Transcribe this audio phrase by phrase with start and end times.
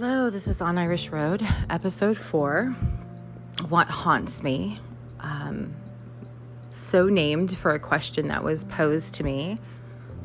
[0.00, 2.74] Hello, this is On Irish Road, episode four
[3.68, 4.80] What Haunts Me.
[5.20, 5.74] Um,
[6.70, 9.58] so named for a question that was posed to me.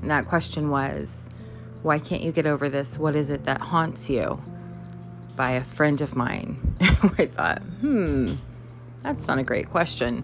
[0.01, 1.27] And that question was,
[1.83, 2.97] Why can't you get over this?
[2.97, 4.41] What is it that haunts you?
[5.35, 6.77] By a friend of mine.
[6.79, 8.35] I thought, hmm,
[9.01, 10.23] that's not a great question.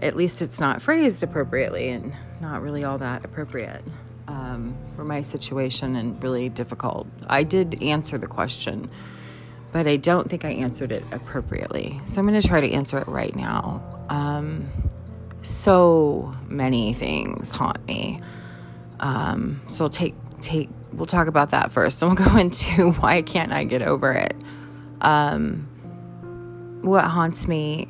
[0.00, 3.84] At least it's not phrased appropriately and not really all that appropriate
[4.52, 7.06] um, for my situation and really difficult.
[7.26, 8.90] I did answer the question,
[9.72, 11.98] but I don't think I answered it appropriately.
[12.06, 13.82] So I'm going to try to answer it right now.
[14.08, 14.68] Um,
[15.42, 18.20] so many things haunt me.
[19.00, 22.00] Um, so take take we'll talk about that first.
[22.00, 24.34] Then we'll go into why can't I get over it.
[25.00, 25.68] Um,
[26.82, 27.88] what haunts me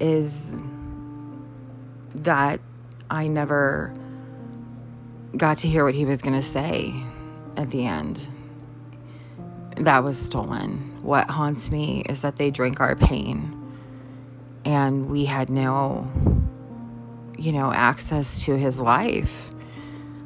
[0.00, 0.60] is
[2.16, 2.60] that
[3.10, 3.92] I never
[5.36, 6.94] got to hear what he was going to say
[7.56, 8.28] at the end.
[9.76, 10.98] That was stolen.
[11.02, 13.52] What haunts me is that they drank our pain
[14.64, 16.10] and we had no,
[17.38, 19.50] you know, access to his life.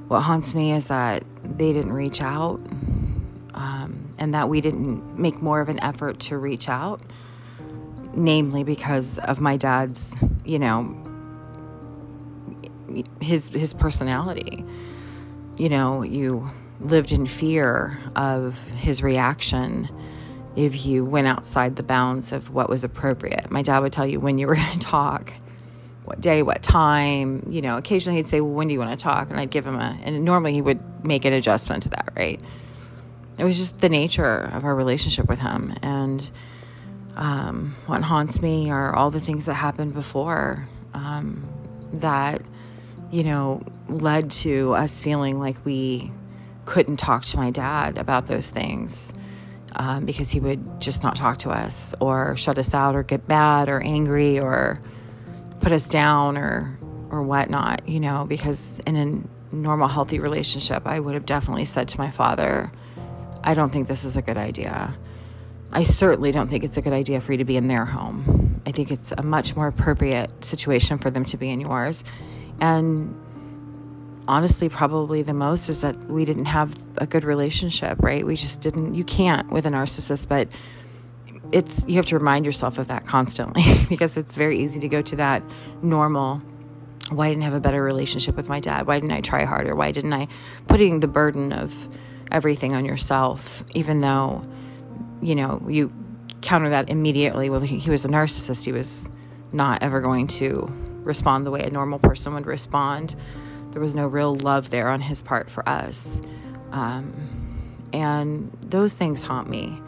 [0.08, 2.60] What haunts me is that they didn't reach out
[3.54, 7.02] um, and that we didn't make more of an effort to reach out,
[8.14, 10.96] namely because of my dad's, you know,
[13.20, 14.64] his his personality
[15.60, 16.48] you know, you
[16.80, 19.90] lived in fear of his reaction
[20.56, 23.50] if you went outside the bounds of what was appropriate.
[23.50, 25.34] My dad would tell you when you were going to talk,
[26.06, 27.46] what day, what time.
[27.50, 29.28] You know, occasionally he'd say, Well, when do you want to talk?
[29.28, 32.40] And I'd give him a, and normally he would make an adjustment to that, right?
[33.36, 35.74] It was just the nature of our relationship with him.
[35.82, 36.30] And
[37.16, 41.46] um, what haunts me are all the things that happened before um,
[41.92, 42.40] that
[43.10, 46.12] you know, led to us feeling like we
[46.64, 49.12] couldn't talk to my dad about those things
[49.74, 53.26] um, because he would just not talk to us or shut us out or get
[53.28, 54.76] mad or angry or
[55.60, 56.78] put us down or
[57.10, 61.88] or whatnot, you know, because in a normal, healthy relationship, I would have definitely said
[61.88, 62.70] to my father,
[63.42, 64.96] I don't think this is a good idea.
[65.72, 68.60] I certainly don't think it's a good idea for you to be in their home.
[68.66, 72.04] I think it's a much more appropriate situation for them to be in yours.
[72.60, 73.14] And
[74.28, 78.24] honestly, probably the most is that we didn't have a good relationship, right?
[78.24, 80.52] We just didn't, you can't with a narcissist, but
[81.52, 85.02] it's, you have to remind yourself of that constantly because it's very easy to go
[85.02, 85.42] to that
[85.82, 86.42] normal
[87.10, 88.86] why didn't I have a better relationship with my dad?
[88.86, 89.74] Why didn't I try harder?
[89.74, 90.28] Why didn't I
[90.68, 91.88] putting the burden of
[92.30, 94.42] everything on yourself, even though,
[95.20, 95.92] you know, you
[96.40, 97.50] counter that immediately.
[97.50, 98.64] Well, he, he was a narcissist.
[98.64, 99.10] He was
[99.52, 100.72] not ever going to
[101.02, 103.14] respond the way a normal person would respond.
[103.72, 106.20] There was no real love there on his part for us.
[106.72, 109.80] Um, and those things haunt me.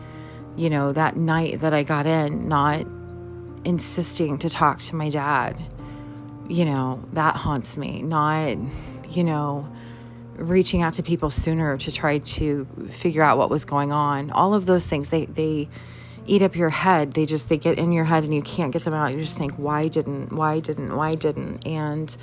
[0.57, 2.87] You know, that night that I got in, not
[3.65, 5.57] insisting to talk to my dad,
[6.49, 8.03] you know, that haunts me.
[8.03, 8.59] Not,
[9.11, 9.69] you know,
[10.35, 14.31] reaching out to people sooner to try to figure out what was going on.
[14.31, 15.69] All of those things, they, they,
[16.27, 17.13] eat up your head.
[17.13, 19.13] They just they get in your head and you can't get them out.
[19.13, 22.17] You just think why didn't why didn't why didn't and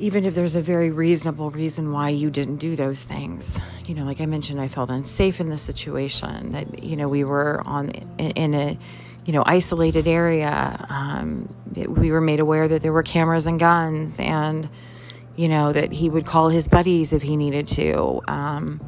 [0.00, 4.04] even if there's a very reasonable reason why you didn't do those things you know
[4.04, 7.90] like i mentioned i felt unsafe in the situation that you know we were on
[8.18, 8.78] in, a
[9.26, 11.48] you know isolated area um,
[11.86, 14.68] we were made aware that there were cameras and guns and
[15.36, 18.80] you know that he would call his buddies if he needed to um,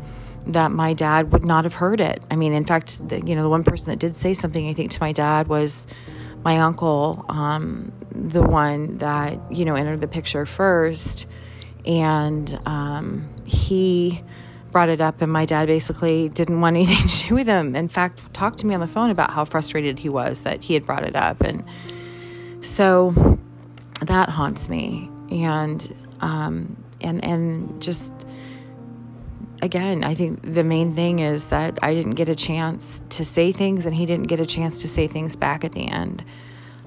[0.46, 2.24] that my dad would not have heard it.
[2.30, 4.74] I mean, in fact, the, you know, the one person that did say something, I
[4.74, 5.86] think, to my dad was
[6.44, 11.28] my uncle, um, the one that, you know, entered the picture first.
[11.86, 14.20] And um, he
[14.70, 17.76] brought it up, and my dad basically didn't want anything to do with him.
[17.76, 20.74] In fact, talked to me on the phone about how frustrated he was that he
[20.74, 21.40] had brought it up.
[21.42, 21.64] And
[22.62, 23.38] so
[24.00, 25.10] that haunts me.
[25.30, 28.12] And, um, and, and just,
[29.62, 33.52] again, I think the main thing is that I didn't get a chance to say
[33.52, 36.24] things and he didn't get a chance to say things back at the end.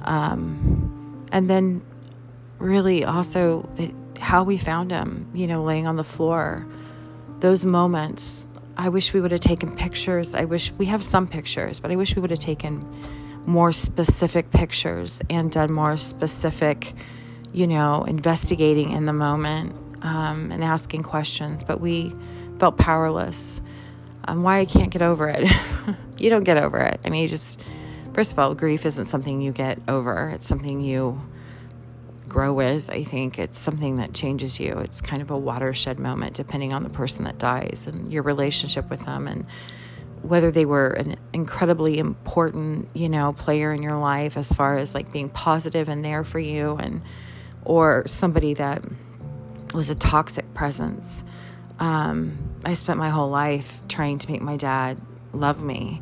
[0.01, 1.81] Um, and then,
[2.59, 6.67] really, also, that how we found him, you know, laying on the floor,
[7.39, 8.45] those moments.
[8.77, 10.35] I wish we would have taken pictures.
[10.35, 12.83] I wish we have some pictures, but I wish we would have taken
[13.45, 16.93] more specific pictures and done more specific,
[17.53, 21.63] you know, investigating in the moment um, and asking questions.
[21.63, 22.13] But we,
[22.59, 23.61] felt powerless.
[24.27, 25.47] Um, why I can't get over it.
[26.17, 26.99] you don't get over it.
[27.05, 27.61] I mean, you just,
[28.13, 31.21] first of all, grief isn't something you get over, it's something you
[32.27, 32.89] grow with.
[32.89, 34.73] I think it's something that changes you.
[34.79, 38.89] It's kind of a watershed moment depending on the person that dies and your relationship
[38.89, 39.45] with them and
[40.21, 44.95] whether they were an incredibly important, you know, player in your life as far as
[44.95, 47.01] like being positive and there for you and
[47.63, 48.83] or somebody that
[49.73, 51.23] was a toxic presence.
[51.79, 54.97] Um, I spent my whole life trying to make my dad
[55.33, 56.01] love me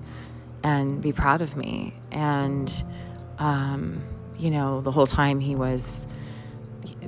[0.63, 1.93] and be proud of me.
[2.11, 2.83] And,
[3.39, 4.03] um,
[4.37, 6.07] you know, the whole time he was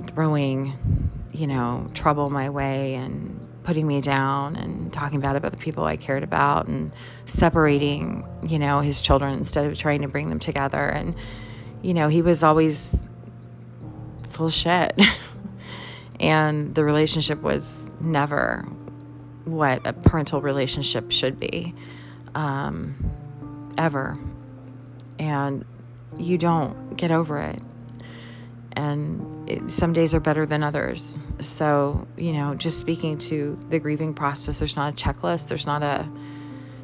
[0.08, 0.74] throwing,
[1.32, 5.84] you know, trouble my way and putting me down and talking bad about the people
[5.84, 6.92] I cared about and
[7.24, 10.84] separating, you know, his children instead of trying to bring them together.
[10.84, 11.16] And,
[11.82, 13.02] you know, he was always
[14.28, 15.00] full shit.
[16.20, 18.66] and the relationship was never
[19.44, 21.74] what a parental relationship should be,
[22.34, 23.12] um,
[23.78, 24.18] ever.
[25.18, 25.64] And
[26.18, 27.62] you don't get over it.
[28.72, 31.18] And it, some days are better than others.
[31.40, 35.82] So, you know, just speaking to the grieving process, there's not a checklist, there's not
[35.82, 36.06] a,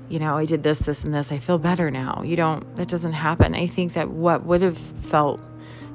[0.08, 2.22] you know, I did this, this, and this, I feel better now.
[2.24, 3.54] You don't, that doesn't happen.
[3.54, 5.42] I think that what would have felt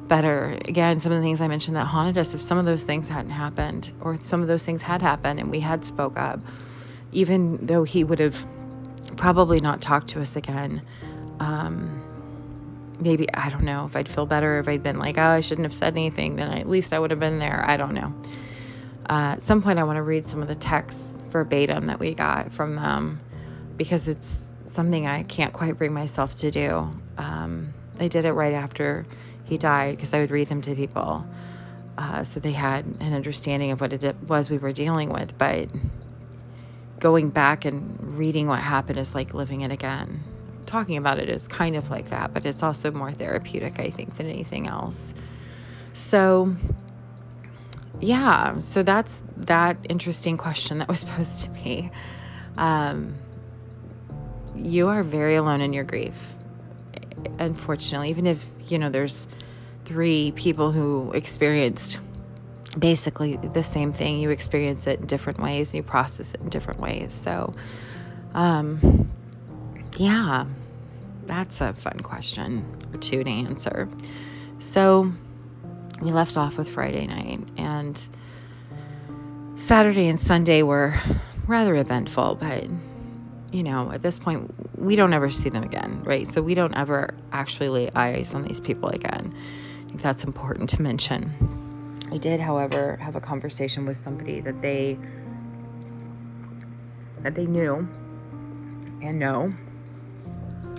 [0.07, 0.57] better.
[0.65, 3.09] Again, some of the things I mentioned that haunted us, if some of those things
[3.09, 6.39] hadn't happened, or some of those things had happened and we had spoke up,
[7.11, 8.45] even though he would have
[9.15, 10.81] probably not talked to us again,
[11.39, 12.03] um,
[12.99, 15.65] maybe, I don't know, if I'd feel better if I'd been like, oh, I shouldn't
[15.65, 17.63] have said anything, then at least I would have been there.
[17.67, 18.13] I don't know.
[19.09, 22.13] Uh, at some point, I want to read some of the texts verbatim that we
[22.13, 23.21] got from them
[23.77, 26.91] because it's something I can't quite bring myself to do.
[27.17, 29.05] Um, I did it right after
[29.47, 31.25] he died because I would read them to people.
[31.97, 35.37] Uh, so they had an understanding of what it was we were dealing with.
[35.37, 35.71] But
[36.99, 40.23] going back and reading what happened is like living it again.
[40.65, 44.17] Talking about it is kind of like that, but it's also more therapeutic, I think,
[44.17, 45.13] than anything else.
[45.93, 46.53] So,
[48.01, 51.89] yeah, so that's that interesting question that was posed to me.
[52.57, 53.15] Um,
[54.55, 56.33] you are very alone in your grief
[57.39, 59.27] unfortunately even if you know there's
[59.85, 61.97] three people who experienced
[62.77, 64.19] basically the same thing.
[64.19, 67.13] You experience it in different ways, and you process it in different ways.
[67.13, 67.53] So,
[68.33, 69.09] um,
[69.97, 70.45] yeah,
[71.25, 73.89] that's a fun question or two to answer.
[74.59, 75.11] So,
[76.01, 78.09] we left off with Friday night, and
[79.55, 80.99] Saturday and Sunday were
[81.47, 82.65] rather eventful, but
[83.51, 84.53] you know, at this point,
[84.87, 86.27] we don't ever see them again, right?
[86.27, 89.33] So we don't ever actually lay eyes on these people again
[89.97, 91.33] think that's important to mention.
[92.11, 94.99] I did, however, have a conversation with somebody that they
[97.23, 97.89] that they knew
[99.01, 99.53] and know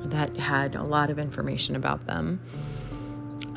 [0.05, 2.41] that had a lot of information about them.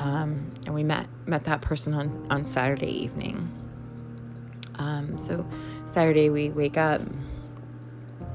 [0.00, 3.48] Um, and we met met that person on on Saturday evening.
[4.76, 5.46] Um, so
[5.86, 7.02] Saturday we wake up.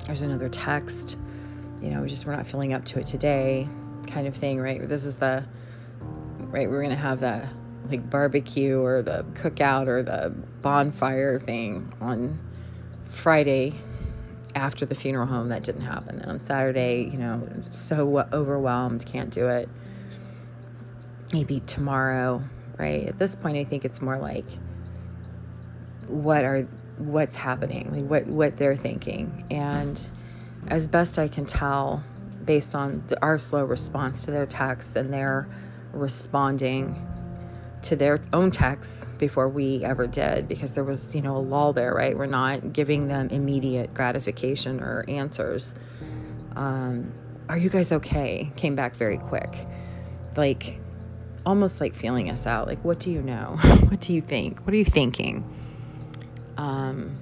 [0.06, 1.18] There's another text.
[1.82, 3.68] You know, just we're not feeling up to it today,
[4.08, 4.88] kind of thing, right?
[4.88, 5.44] This is the
[6.40, 6.70] right?
[6.70, 7.48] We're going to have the
[7.90, 12.40] like barbecue or the cookout or the bonfire thing on
[13.06, 13.74] Friday
[14.56, 15.50] after the funeral home.
[15.50, 16.20] That didn't happen.
[16.20, 19.70] And on Saturday, you know, so overwhelmed, can't do it.
[21.32, 22.42] Maybe tomorrow,
[22.78, 23.08] right?
[23.08, 24.46] At this point, I think it's more like
[26.08, 30.10] what are what's happening, like what what they're thinking, and
[30.68, 32.04] as best I can tell,
[32.46, 35.48] based on the, our slow response to their texts and their
[35.94, 37.04] responding
[37.84, 41.74] to their own texts before we ever did because there was, you know, a lull
[41.74, 42.18] there, right?
[42.18, 45.76] We're not giving them immediate gratification or answers.
[46.56, 47.14] Um,
[47.48, 48.52] are you guys okay?
[48.56, 49.68] Came back very quick.
[50.36, 50.80] Like,
[51.46, 52.68] almost like feeling us out.
[52.68, 53.58] Like, what do you know?
[53.88, 54.60] what do you think?
[54.66, 55.46] What are you thinking?
[56.58, 57.18] Um,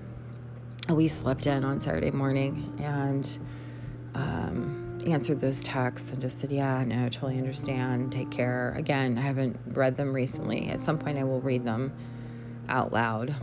[0.89, 3.37] we slept in on Saturday morning and,
[4.13, 8.11] um, answered those texts and just said, Yeah, no, totally understand.
[8.11, 8.73] Take care.
[8.75, 10.69] Again, I haven't read them recently.
[10.69, 11.93] At some point, I will read them
[12.67, 13.35] out loud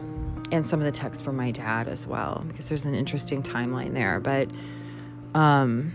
[0.50, 3.94] and some of the texts from my dad as well because there's an interesting timeline
[3.94, 4.20] there.
[4.20, 4.50] But
[5.34, 5.92] um,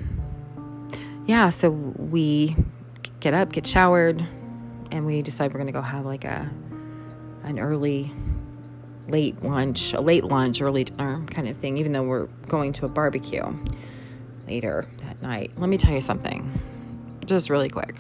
[1.28, 2.56] yeah, so we
[3.20, 4.26] get up, get showered,
[4.92, 6.50] and we decide we're going to go have like a
[7.44, 8.12] an early
[9.08, 12.86] late lunch, a late lunch, early dinner kind of thing, even though we're going to
[12.86, 13.46] a barbecue
[14.48, 15.52] later that night.
[15.58, 16.60] Let me tell you something,
[17.26, 17.96] just really quick.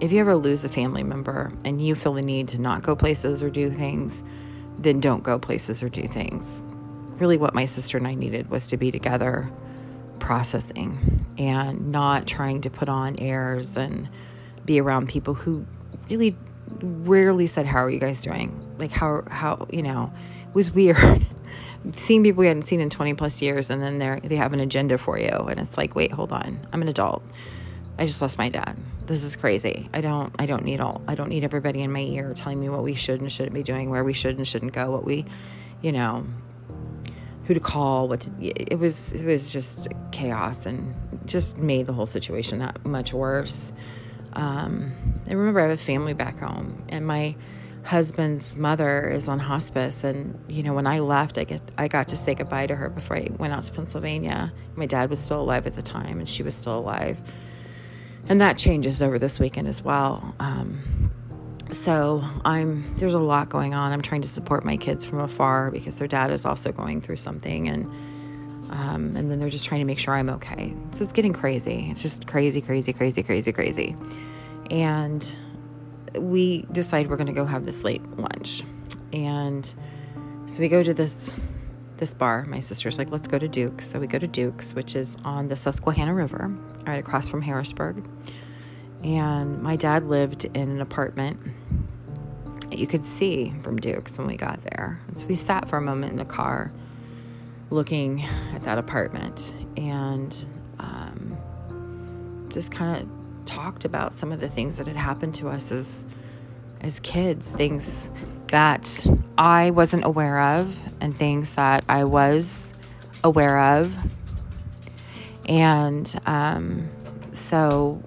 [0.00, 2.96] If you ever lose a family member and you feel the need to not go
[2.96, 4.22] places or do things,
[4.78, 6.62] then don't go places or do things.
[7.18, 9.50] Really, what my sister and I needed was to be together,
[10.18, 14.08] processing, and not trying to put on airs and
[14.64, 15.66] be around people who
[16.08, 16.34] really
[16.82, 18.58] rarely said, How are you guys doing?
[18.78, 20.12] Like, how, how, you know,
[20.48, 21.26] it was weird.
[21.92, 24.60] seeing people we hadn't seen in 20 plus years and then they they have an
[24.60, 26.60] agenda for you and it's like wait hold on.
[26.72, 27.22] I'm an adult.
[27.98, 28.76] I just lost my dad.
[29.06, 29.88] This is crazy.
[29.94, 32.68] I don't i don't need all i don't need everybody in my ear telling me
[32.68, 35.24] what we should and shouldn't be doing where we should and shouldn't go what we
[35.80, 36.26] you know
[37.44, 41.92] who to call what to, it was it was just chaos and just made the
[41.92, 43.72] whole situation that much worse
[44.34, 44.92] um,
[45.28, 47.34] i remember i have a family back home and my
[47.84, 52.08] husband's mother is on hospice and you know when I left I get I got
[52.08, 54.52] to say goodbye to her before I went out to Pennsylvania.
[54.74, 57.20] My dad was still alive at the time and she was still alive.
[58.28, 60.34] And that changes over this weekend as well.
[60.38, 61.10] Um,
[61.70, 63.92] so I'm there's a lot going on.
[63.92, 67.16] I'm trying to support my kids from afar because their dad is also going through
[67.16, 67.90] something and
[68.70, 70.72] um, and then they're just trying to make sure I'm okay.
[70.92, 71.88] So it's getting crazy.
[71.90, 73.96] It's just crazy, crazy, crazy, crazy, crazy.
[74.70, 75.34] And
[76.14, 78.62] we decide we're going to go have this late lunch.
[79.12, 79.66] And
[80.46, 81.34] so we go to this
[81.96, 82.46] this bar.
[82.46, 83.90] My sister's like, let's go to Duke's.
[83.90, 88.08] So we go to Duke's, which is on the Susquehanna River, right across from Harrisburg.
[89.04, 91.38] And my dad lived in an apartment
[92.70, 94.98] that you could see from Duke's when we got there.
[95.08, 96.72] And so we sat for a moment in the car
[97.70, 98.22] looking
[98.54, 100.44] at that apartment and
[100.78, 101.36] um,
[102.50, 106.06] just kind of talked about some of the things that had happened to us as
[106.82, 108.08] as kids, things
[108.46, 112.72] that I wasn't aware of and things that I was
[113.22, 113.96] aware of.
[115.46, 116.88] And um,
[117.32, 118.02] so,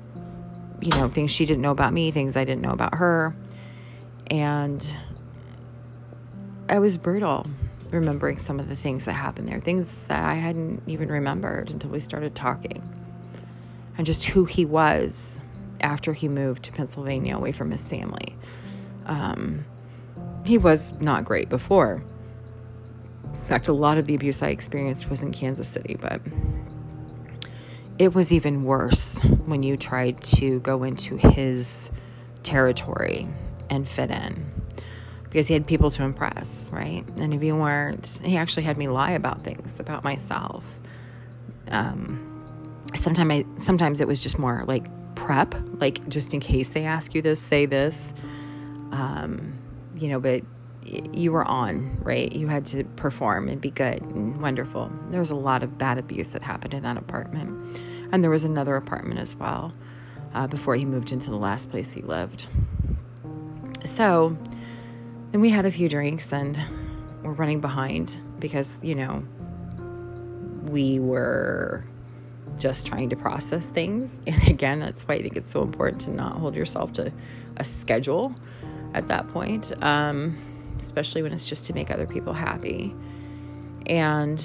[0.82, 3.36] you know, things she didn't know about me, things I didn't know about her.
[4.28, 4.98] And
[6.68, 7.46] I was brutal
[7.94, 11.90] remembering some of the things that happened there, things that I hadn't even remembered until
[11.90, 12.82] we started talking
[13.98, 15.40] and just who he was
[15.82, 18.36] after he moved to Pennsylvania away from his family.
[19.06, 19.66] Um,
[20.46, 22.04] he was not great before.
[23.34, 26.22] In fact, a lot of the abuse I experienced was in Kansas City, but
[28.00, 31.92] it was even worse when you tried to go into his
[32.44, 33.28] territory
[33.70, 34.53] and fit in
[35.34, 37.04] because he had people to impress, right?
[37.18, 40.80] And if you weren't, he actually had me lie about things about myself.
[41.70, 42.46] Um,
[42.94, 44.86] sometimes I sometimes it was just more like
[45.16, 48.14] prep, like just in case they ask you this, say this.
[48.92, 49.58] Um,
[49.96, 50.44] you know, but
[50.86, 52.32] you were on, right?
[52.32, 54.92] You had to perform and be good and wonderful.
[55.10, 57.82] There was a lot of bad abuse that happened in that apartment.
[58.12, 59.72] And there was another apartment as well
[60.36, 62.50] uh, before he moved into the last place he lived.
[63.84, 64.38] So
[65.34, 66.58] then we had a few drinks and
[67.24, 69.24] we're running behind because, you know,
[70.62, 71.84] we were
[72.60, 74.22] just trying to process things.
[74.28, 77.12] And again, that's why I think it's so important to not hold yourself to
[77.58, 78.36] a schedule
[78.94, 80.38] at that point, um,
[80.78, 82.96] especially when it's just to make other people happy.
[83.88, 84.40] And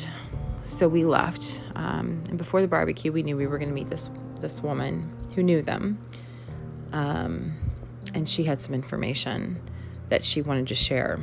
[0.62, 1.60] so we left.
[1.74, 4.08] Um, and before the barbecue, we knew we were going to meet this
[4.40, 5.98] this woman who knew them,
[6.92, 7.58] um,
[8.14, 9.60] and she had some information
[10.08, 11.20] that she wanted to share.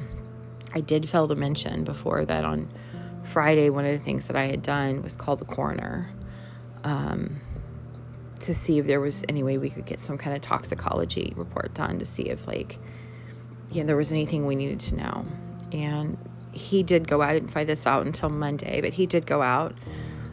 [0.74, 2.70] I did fail to mention before that on
[3.24, 6.10] Friday, one of the things that I had done was call the coroner
[6.84, 7.42] um,
[8.42, 11.74] to see if there was any way we could get some kind of toxicology report
[11.74, 12.78] done to see if like
[13.72, 15.26] yeah there was anything we needed to know
[15.72, 16.18] and
[16.52, 19.42] he did go out I didn't find this out until monday but he did go
[19.42, 19.76] out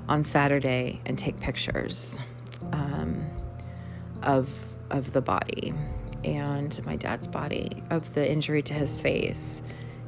[0.09, 2.19] on saturday and take pictures
[2.73, 3.25] um,
[4.23, 5.73] of of the body
[6.25, 9.63] and my dad's body of the injury to his face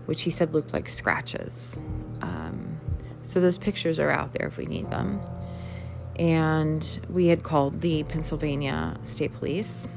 [0.07, 1.79] which he said looked like scratches
[2.23, 2.81] um,
[3.23, 5.21] so those pictures are out there if we need them
[6.17, 9.89] and we had called the Pennsylvania State Police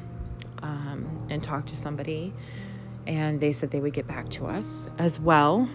[0.63, 2.33] um, and talked to somebody,
[3.05, 5.69] and they said they would get back to us as well.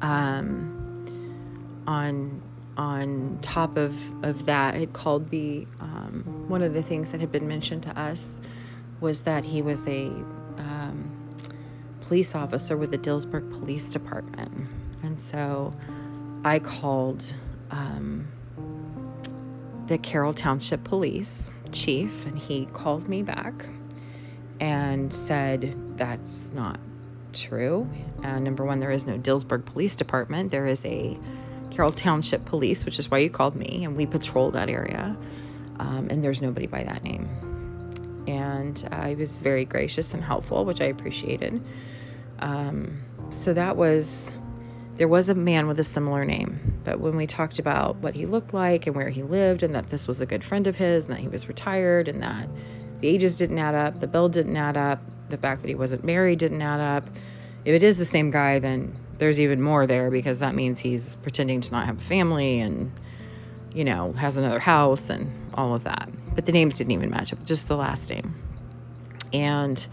[0.00, 0.76] Um,
[1.86, 2.42] on
[2.76, 7.20] on top of of that, I had called the um, one of the things that
[7.20, 8.40] had been mentioned to us
[9.00, 10.06] was that he was a
[10.58, 11.10] um,
[12.00, 15.72] police officer with the Dillsburg Police Department, and so
[16.44, 17.34] I called.
[17.70, 18.28] Um,
[19.90, 23.68] the Carroll Township Police chief, and he called me back
[24.60, 26.78] and said that's not
[27.32, 27.88] true.
[28.22, 30.52] Uh, number one, there is no Dillsburg Police Department.
[30.52, 31.18] There is a
[31.72, 35.16] Carroll Township Police, which is why you called me, and we patrol that area.
[35.80, 37.49] Um, and there's nobody by that name.
[38.26, 41.62] And uh, he was very gracious and helpful, which I appreciated.
[42.40, 43.00] Um,
[43.30, 44.30] so that was
[44.96, 48.26] there was a man with a similar name, but when we talked about what he
[48.26, 51.08] looked like and where he lived, and that this was a good friend of his,
[51.08, 52.46] and that he was retired, and that
[53.00, 55.00] the ages didn't add up, the bill didn't add up,
[55.30, 57.08] the fact that he wasn't married didn't add up.
[57.64, 61.16] If it is the same guy, then there's even more there because that means he's
[61.16, 62.92] pretending to not have a family and,
[63.72, 66.08] you know, has another house and all of that.
[66.34, 68.34] But the names didn't even match up, just the last name.
[69.32, 69.84] And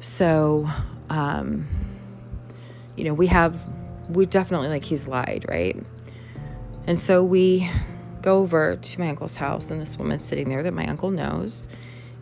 [0.00, 0.68] so,
[1.10, 1.68] um,
[2.96, 3.68] you know, we have,
[4.08, 5.76] we definitely like he's lied, right?
[6.86, 7.70] And so we
[8.20, 11.68] go over to my uncle's house, and this woman's sitting there that my uncle knows.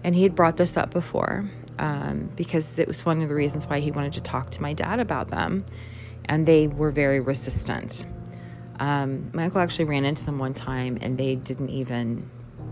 [0.02, 3.66] And he had brought this up before um, because it was one of the reasons
[3.66, 5.64] why he wanted to talk to my dad about them
[6.26, 8.04] and they were very resistant.
[8.80, 12.28] Um, my uncle actually ran into them one time and they didn't even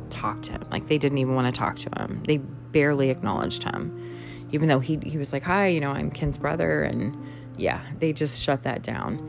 [0.08, 0.64] talk to him.
[0.70, 2.22] Like they didn't even want to talk to him.
[2.26, 6.38] They barely acknowledged him, even though he he was like, "Hi, you know, I'm Ken's
[6.38, 7.16] brother," and
[7.56, 9.20] yeah, they just shut that down.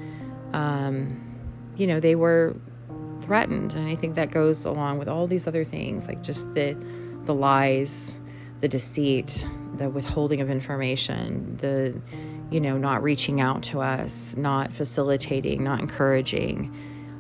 [0.54, 1.22] Um,
[1.76, 2.56] you know, they were
[3.20, 6.78] threatened, and I think that goes along with all these other things, like just the
[7.26, 8.14] the lies,
[8.62, 9.46] the deceit,
[9.76, 12.00] the withholding of information, the
[12.52, 16.74] you know, not reaching out to us, not facilitating, not encouraging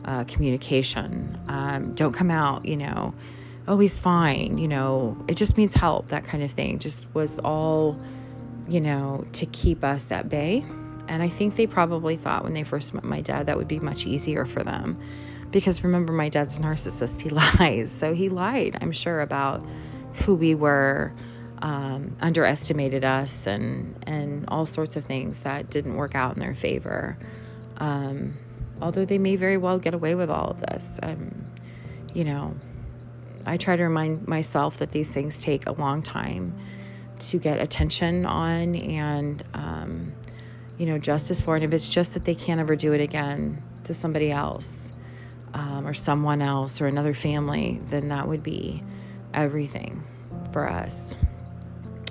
[0.06, 1.40] uh, communication.
[1.48, 3.14] Um, don't come out, you know,
[3.68, 6.80] oh, he's fine, you know, it just needs help, that kind of thing.
[6.80, 8.00] Just was all,
[8.68, 10.66] you know, to keep us at bay.
[11.08, 13.80] And I think they probably thought when they first met my dad that would be
[13.80, 15.00] much easier for them.
[15.52, 17.92] Because remember, my dad's narcissist, he lies.
[17.92, 19.64] So he lied, I'm sure, about
[20.26, 21.14] who we were
[21.62, 26.56] um, underestimated us and and all sorts of things that didn't work out in their
[26.56, 27.18] favor.
[27.78, 28.38] Um,
[28.82, 31.46] although they may very well get away with all of this, um,
[32.14, 32.56] you know,
[33.46, 36.58] I try to remind myself that these things take a long time
[37.20, 40.14] to get attention on and um,
[40.78, 41.56] you know justice for.
[41.56, 44.94] And if it's just that they can't ever do it again to somebody else
[45.54, 48.84] um, or someone else or another family, then that would be
[49.34, 50.04] everything
[50.52, 51.16] for us.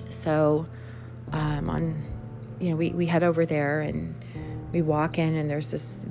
[0.08, 0.64] So,
[1.32, 2.04] um, on,
[2.60, 4.14] you know, we, we head over there and
[4.72, 6.04] we walk in, and there's this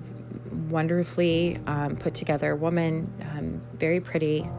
[0.69, 4.49] wonderfully um, put together woman, um, very pretty,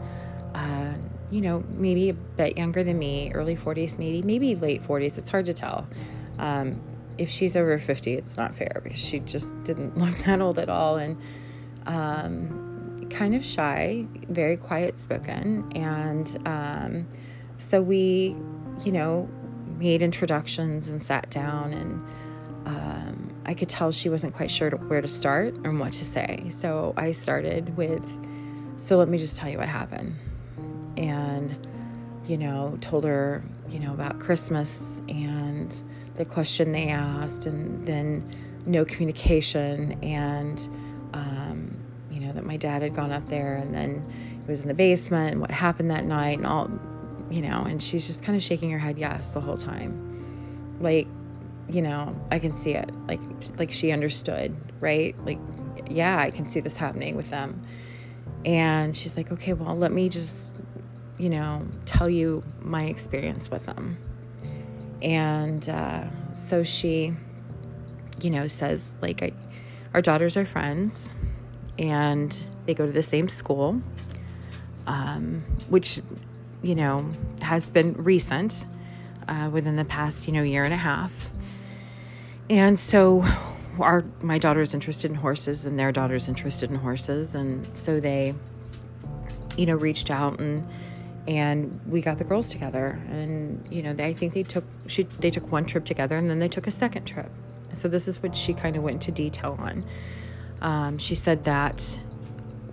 [0.54, 0.92] uh,
[1.30, 5.18] you know, maybe a bit younger than me, early 40s, maybe, maybe late 40s.
[5.18, 5.86] It's hard to tell.
[6.38, 6.80] Um,
[7.18, 10.68] if she's over 50, it's not fair because she just didn't look that old at
[10.68, 10.96] all.
[10.96, 11.18] And
[11.86, 15.70] um, kind of shy, very quiet spoken.
[15.74, 17.06] And um,
[17.58, 18.36] so we
[18.84, 19.28] you know,
[19.78, 22.04] made introductions and sat down and
[22.66, 26.50] um, I could tell she wasn't quite sure where to start and what to say.
[26.50, 28.18] So I started with,
[28.76, 30.16] so let me just tell you what happened.
[30.96, 31.66] And,
[32.26, 35.82] you know, told her, you know, about Christmas and
[36.16, 38.28] the question they asked, and then
[38.66, 40.68] no communication, and,
[41.14, 41.74] um,
[42.10, 44.04] you know, that my dad had gone up there and then
[44.42, 46.68] he was in the basement and what happened that night and all
[47.30, 50.76] you know, and she's just kind of shaking her head yes the whole time.
[50.80, 51.08] Like,
[51.70, 52.90] you know, I can see it.
[53.06, 53.20] Like
[53.58, 55.14] like she understood, right?
[55.24, 55.38] Like
[55.90, 57.62] yeah, I can see this happening with them.
[58.44, 60.54] And she's like, "Okay, well, let me just
[61.18, 63.98] you know, tell you my experience with them."
[65.02, 67.14] And uh, so she
[68.22, 69.32] you know, says like I,
[69.94, 71.12] our daughters are friends
[71.78, 73.80] and they go to the same school.
[74.86, 76.00] Um, which
[76.62, 77.08] you know,
[77.40, 78.66] has been recent
[79.28, 81.30] uh, within the past, you know, year and a half.
[82.50, 83.24] And so
[83.80, 88.34] our my daughter's interested in horses and their daughter's interested in horses and so they
[89.56, 90.66] you know reached out and
[91.26, 95.02] and we got the girls together and you know they, I think they took she
[95.20, 97.30] they took one trip together and then they took a second trip.
[97.74, 99.84] So this is what she kind of went into detail on.
[100.62, 102.00] Um, she said that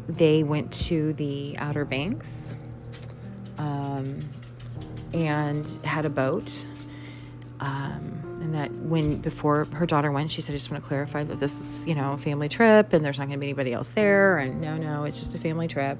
[0.07, 2.55] they went to the Outer Banks
[3.57, 4.19] um,
[5.13, 6.65] and had a boat.
[7.59, 11.23] Um, and that when before her daughter went, she said, "I just want to clarify
[11.23, 13.73] that this is, you know, a family trip, and there's not going to be anybody
[13.73, 15.97] else there." And no, no, it's just a family trip.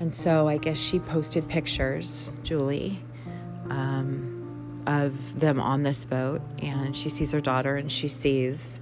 [0.00, 3.02] And so I guess she posted pictures, Julie,
[3.70, 8.80] um, of them on this boat, and she sees her daughter, and she sees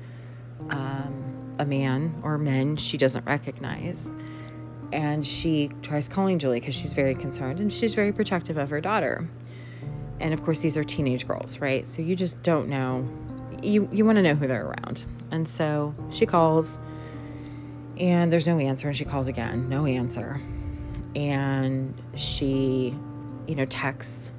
[0.71, 4.09] um, a man or men she doesn't recognize
[4.93, 8.81] and she tries calling Julie because she's very concerned and she's very protective of her
[8.81, 9.29] daughter.
[10.21, 11.87] And of course, these are teenage girls, right?
[11.87, 13.09] So you just don't know.
[13.63, 15.05] You you want to know who they're around.
[15.31, 16.79] And so she calls,
[17.99, 18.89] and there's no answer.
[18.89, 20.41] And she calls again, no answer.
[21.17, 22.95] And she,
[23.49, 24.31] you know, texts,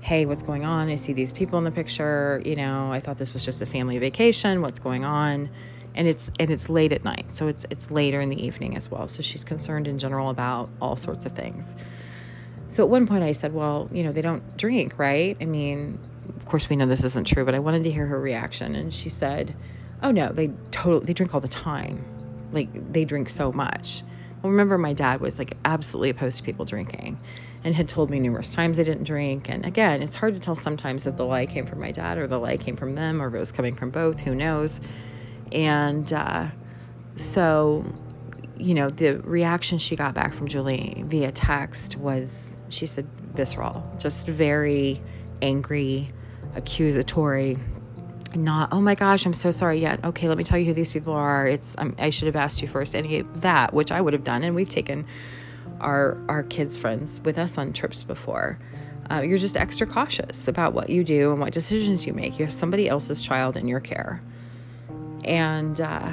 [0.00, 0.88] "Hey, what's going on?
[0.88, 2.40] I see these people in the picture.
[2.44, 4.62] You know, I thought this was just a family vacation.
[4.62, 5.50] What's going on?"
[5.94, 8.90] And it's and it's late at night so it's it's later in the evening as
[8.90, 11.76] well so she's concerned in general about all sorts of things
[12.68, 15.98] so at one point i said well you know they don't drink right i mean
[16.36, 18.94] of course we know this isn't true but i wanted to hear her reaction and
[18.94, 19.54] she said
[20.02, 22.04] Oh no, they totally they drink all the time.
[22.52, 24.02] Like they drink so much.
[24.42, 27.20] Well, remember my dad was like absolutely opposed to people drinking
[27.62, 29.50] and had told me numerous times they didn't drink.
[29.50, 32.26] And again, it's hard to tell sometimes if the lie came from my dad or
[32.26, 34.80] the lie came from them or if it was coming from both, who knows.
[35.52, 36.48] And uh,
[37.16, 37.84] so,
[38.56, 43.90] you know, the reaction she got back from Julie via text was, she said, visceral,
[43.98, 45.00] just very
[45.42, 46.12] angry,
[46.54, 47.58] accusatory.
[48.34, 49.80] Not, oh my gosh, I'm so sorry.
[49.80, 51.48] Yeah, okay, let me tell you who these people are.
[51.48, 52.94] It's um, I should have asked you first.
[52.94, 55.04] Any that, which I would have done, and we've taken
[55.80, 58.58] our our kids' friends with us on trips before.
[59.10, 62.38] Uh, you're just extra cautious about what you do and what decisions you make.
[62.38, 64.20] You have somebody else's child in your care,
[65.24, 66.12] and uh,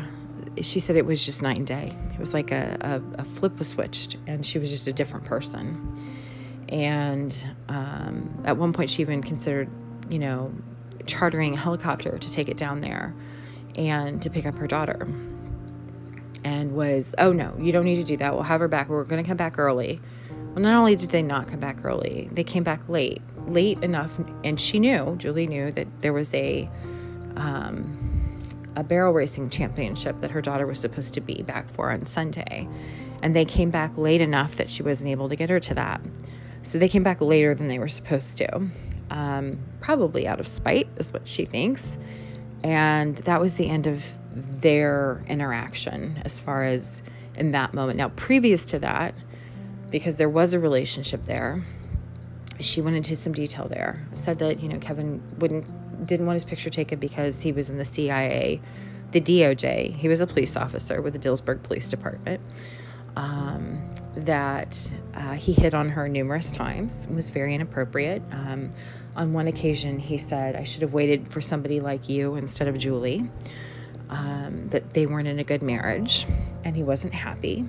[0.62, 1.96] she said it was just night and day.
[2.14, 5.26] It was like a, a, a flip was switched, and she was just a different
[5.26, 5.96] person.
[6.70, 9.70] And um, at one point, she even considered,
[10.10, 10.52] you know,
[11.06, 13.16] chartering a helicopter to take it down there
[13.76, 15.08] and to pick up her daughter.
[16.44, 18.34] And was, oh no, you don't need to do that.
[18.34, 18.90] We'll have her back.
[18.90, 20.00] We're going to come back early.
[20.54, 24.20] Well, not only did they not come back early, they came back late, late enough.
[24.44, 26.70] And she knew, Julie knew, that there was a,
[27.36, 27.97] um,
[28.78, 32.70] a barrel racing championship that her daughter was supposed to be back for on Sunday.
[33.24, 36.00] And they came back late enough that she wasn't able to get her to that.
[36.62, 38.68] So they came back later than they were supposed to,
[39.10, 41.98] um, probably out of spite, is what she thinks.
[42.64, 44.06] And that was the end of
[44.62, 47.02] their interaction as far as
[47.36, 47.98] in that moment.
[47.98, 49.16] Now, previous to that,
[49.90, 51.64] because there was a relationship there,
[52.60, 54.06] she went into some detail there.
[54.14, 55.66] Said that, you know, Kevin wouldn't
[56.06, 58.62] didn't want his picture taken because he was in the CIA,
[59.12, 59.96] the DOJ.
[59.96, 62.42] He was a police officer with the Dillsburg Police Department.
[63.16, 63.82] Um,
[64.18, 67.08] that uh, he hit on her numerous times.
[67.10, 68.22] Was very inappropriate.
[68.32, 68.72] Um,
[69.16, 72.78] on one occasion, he said, I should have waited for somebody like you instead of
[72.78, 73.30] Julie,
[74.10, 76.26] um, that they weren't in a good marriage,
[76.64, 77.68] and he wasn't happy.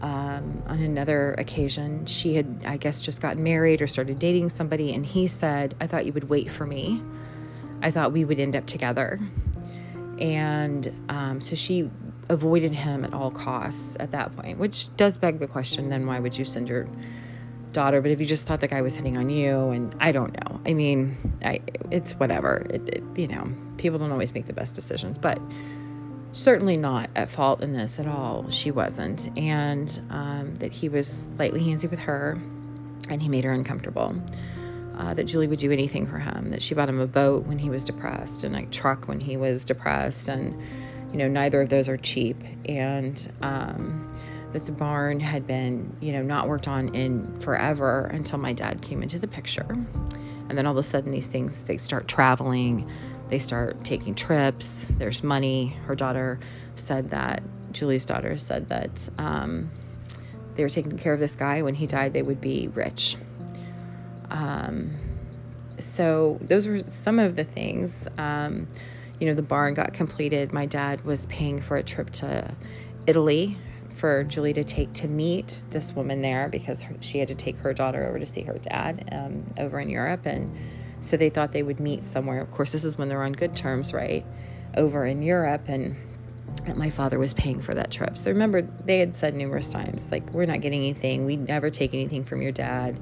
[0.00, 4.92] Um, on another occasion, she had, I guess, just gotten married or started dating somebody,
[4.92, 7.02] and he said, I thought you would wait for me.
[7.84, 9.20] I thought we would end up together.
[10.18, 11.90] And um, so she
[12.30, 16.18] avoided him at all costs at that point, which does beg the question then why
[16.18, 16.88] would you send your
[17.72, 18.00] daughter?
[18.00, 20.60] But if you just thought the guy was hitting on you, and I don't know,
[20.64, 22.66] I mean, I, it's whatever.
[22.70, 25.38] It, it, you know, people don't always make the best decisions, but
[26.32, 28.48] certainly not at fault in this at all.
[28.48, 29.36] She wasn't.
[29.38, 32.40] And um, that he was slightly handsy with her
[33.10, 34.16] and he made her uncomfortable.
[34.96, 37.58] Uh, that Julie would do anything for him, that she bought him a boat when
[37.58, 40.56] he was depressed and a truck when he was depressed, and
[41.12, 42.36] you know, neither of those are cheap.
[42.68, 44.08] And um,
[44.52, 48.82] that the barn had been, you know, not worked on in forever until my dad
[48.82, 49.66] came into the picture.
[50.48, 52.88] And then all of a sudden, these things, they start traveling,
[53.30, 55.76] they start taking trips, there's money.
[55.86, 56.38] Her daughter
[56.76, 59.70] said that, Julie's daughter said that um,
[60.54, 61.62] they were taking care of this guy.
[61.62, 63.16] When he died, they would be rich.
[64.34, 64.98] Um,
[65.78, 68.06] so, those were some of the things.
[68.18, 68.68] Um,
[69.18, 70.52] you know, the barn got completed.
[70.52, 72.54] My dad was paying for a trip to
[73.06, 73.56] Italy
[73.94, 77.56] for Julie to take to meet this woman there because her, she had to take
[77.58, 80.26] her daughter over to see her dad um, over in Europe.
[80.26, 80.54] And
[81.00, 82.40] so they thought they would meet somewhere.
[82.40, 84.26] Of course, this is when they're on good terms, right?
[84.76, 85.68] Over in Europe.
[85.68, 85.96] And
[86.74, 88.18] my father was paying for that trip.
[88.18, 91.24] So remember, they had said numerous times, like, we're not getting anything.
[91.24, 92.98] We never take anything from your dad.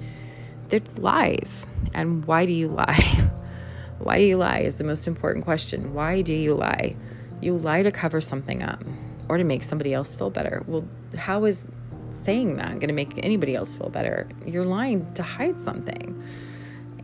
[0.72, 1.66] They're lies.
[1.92, 3.30] And why do you lie?
[3.98, 5.94] Why do you lie is the most important question.
[5.94, 6.96] Why do you lie?
[7.40, 8.82] You lie to cover something up
[9.28, 10.64] or to make somebody else feel better.
[10.66, 11.66] Well, how is
[12.10, 14.28] saying that going to make anybody else feel better?
[14.44, 16.20] You're lying to hide something.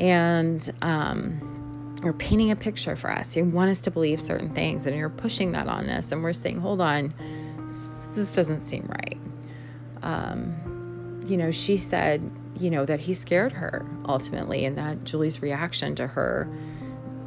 [0.01, 3.37] And, um, you're painting a picture for us.
[3.37, 6.11] You want us to believe certain things, and you're pushing that on us.
[6.11, 7.15] And we're saying, hold on,
[8.15, 9.19] this doesn't seem right.
[10.03, 12.29] Um, you know, she said,
[12.59, 16.49] you know, that he scared her ultimately, and that Julie's reaction to her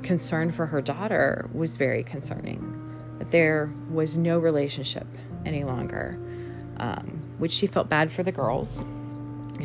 [0.03, 2.77] concern for her daughter was very concerning.
[3.19, 5.07] That there was no relationship
[5.45, 6.19] any longer,
[6.77, 8.83] um, which she felt bad for the girls.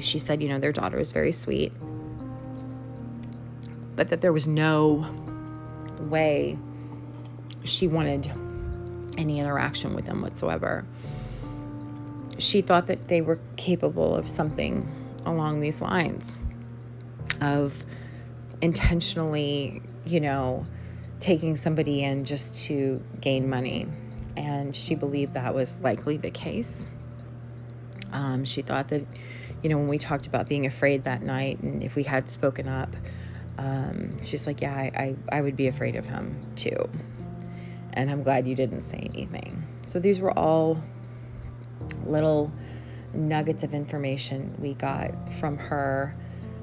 [0.00, 1.72] She said, you know, their daughter was very sweet,
[3.94, 5.08] but that there was no
[6.00, 6.58] way
[7.64, 8.30] she wanted
[9.16, 10.84] any interaction with them whatsoever.
[12.38, 14.86] She thought that they were capable of something
[15.26, 16.36] along these lines
[17.40, 17.84] of
[18.62, 20.64] intentionally you know,
[21.20, 23.86] taking somebody in just to gain money.
[24.36, 26.86] And she believed that was likely the case.
[28.12, 29.04] Um, she thought that,
[29.62, 32.68] you know, when we talked about being afraid that night and if we had spoken
[32.68, 32.94] up,
[33.58, 36.88] um, she's like, yeah, I, I, I would be afraid of him too.
[37.92, 39.66] And I'm glad you didn't say anything.
[39.86, 40.82] So these were all
[42.04, 42.52] little
[43.14, 46.14] nuggets of information we got from her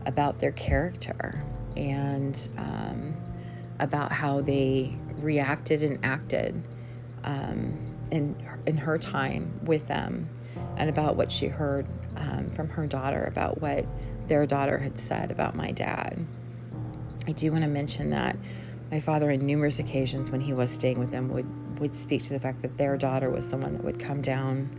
[0.05, 1.43] about their character
[1.75, 3.15] and um,
[3.79, 6.61] about how they reacted and acted
[7.23, 7.77] um,
[8.11, 10.29] in in her time with them,
[10.77, 13.85] and about what she heard um, from her daughter about what
[14.27, 16.25] their daughter had said about my dad.
[17.27, 18.35] I do want to mention that
[18.91, 22.33] my father, on numerous occasions when he was staying with them, would would speak to
[22.33, 24.69] the fact that their daughter was the one that would come down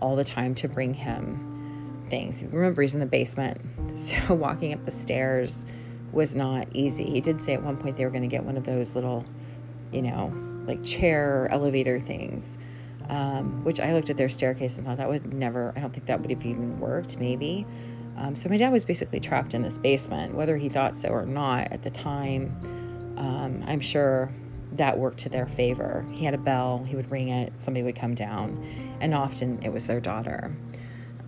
[0.00, 2.42] all the time to bring him things.
[2.42, 3.60] Remember, he's in the basement,
[3.98, 5.64] so walking up the stairs
[6.12, 7.04] was not easy.
[7.04, 9.24] He did say at one point they were going to get one of those little,
[9.92, 10.32] you know,
[10.64, 12.58] like chair elevator things,
[13.08, 16.06] um, which I looked at their staircase and thought that would never, I don't think
[16.06, 17.66] that would have even worked, maybe.
[18.16, 21.24] Um, so my dad was basically trapped in this basement, whether he thought so or
[21.24, 22.56] not at the time.
[23.16, 24.32] Um, I'm sure
[24.78, 26.06] that worked to their favor.
[26.12, 28.64] He had a bell, he would ring it, somebody would come down,
[29.00, 30.56] and often it was their daughter.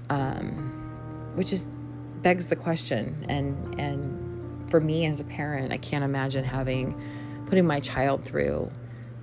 [0.09, 1.77] Um, which is
[2.23, 7.01] begs the question and and for me as a parent, I can't imagine having
[7.47, 8.71] putting my child through,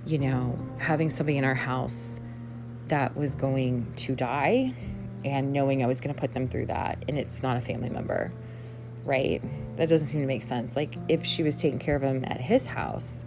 [0.04, 2.20] you know, having somebody in our house
[2.88, 4.74] that was going to die
[5.24, 7.88] and knowing I was going to put them through that and it's not a family
[7.88, 8.30] member.
[9.04, 9.42] Right?
[9.76, 10.76] That doesn't seem to make sense.
[10.76, 13.24] Like if she was taking care of him at his house,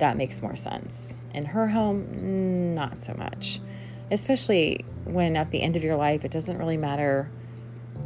[0.00, 1.16] that makes more sense.
[1.32, 3.60] In her home, not so much.
[4.10, 7.30] Especially when at the end of your life, it doesn't really matter,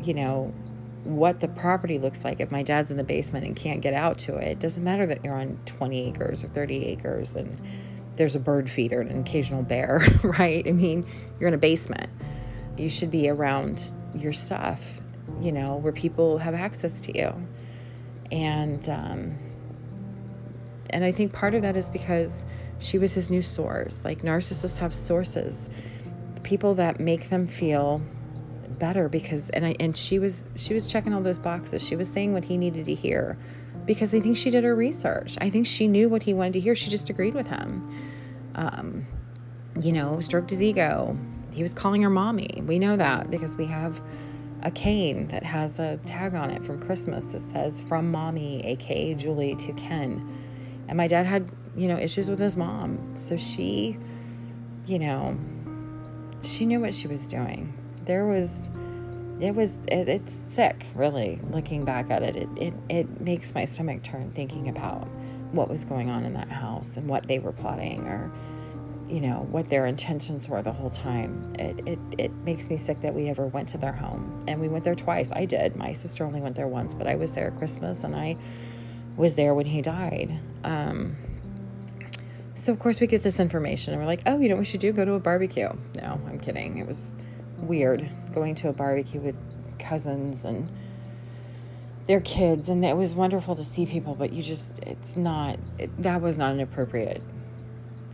[0.03, 0.53] you know,
[1.05, 2.41] what the property looks like.
[2.41, 5.07] If my dad's in the basement and can't get out to it, it doesn't matter
[5.07, 7.59] that you're on 20 acres or 30 acres and
[8.17, 10.67] there's a bird feeder and an occasional bear, right?
[10.67, 11.07] I mean,
[11.39, 12.11] you're in a basement.
[12.77, 15.01] You should be around your stuff,
[15.41, 17.35] you know, where people have access to you.
[18.31, 19.39] And, um,
[20.91, 22.45] and I think part of that is because
[22.79, 24.05] she was his new source.
[24.05, 25.69] Like narcissists have sources,
[26.43, 28.03] people that make them feel
[28.79, 31.87] better because and I and she was she was checking all those boxes.
[31.87, 33.39] She was saying what he needed to hear
[33.87, 35.37] because I think she did her research.
[35.41, 36.75] I think she knew what he wanted to hear.
[36.75, 37.83] She just agreed with him.
[38.55, 39.07] Um,
[39.81, 41.17] you know, stroked his ego.
[41.53, 42.63] He was calling her mommy.
[42.67, 44.03] We know that because we have
[44.63, 49.15] a cane that has a tag on it from Christmas that says from mommy, aka
[49.15, 50.44] Julie to Ken
[50.89, 53.17] and my dad had, you know, issues with his mom.
[53.17, 53.99] So she,
[54.87, 55.37] you know,
[56.43, 57.73] she knew what she was doing.
[58.05, 58.69] There was,
[59.41, 62.37] it was, it, it's sick, really, looking back at it.
[62.37, 62.49] it.
[62.57, 65.09] It, it makes my stomach turn thinking about
[65.53, 68.31] what was going on in that house and what they were plotting or,
[69.09, 71.55] you know, what their intentions were the whole time.
[71.59, 74.45] It, it, it makes me sick that we ever went to their home.
[74.49, 75.31] And we went there twice.
[75.33, 75.77] I did.
[75.77, 78.37] My sister only went there once, but I was there at Christmas and I
[79.17, 80.41] was there when he died.
[80.65, 81.17] Um,
[82.55, 84.65] so of course we get this information and we're like, oh, you know what we
[84.65, 84.93] should do?
[84.93, 85.69] Go to a barbecue.
[85.97, 86.79] No, I'm kidding.
[86.79, 87.17] It was
[87.59, 89.37] weird going to a barbecue with
[89.79, 90.71] cousins and
[92.07, 94.15] their kids, and it was wonderful to see people.
[94.15, 95.59] But you just, it's not.
[95.79, 97.23] It, that was not an appropriate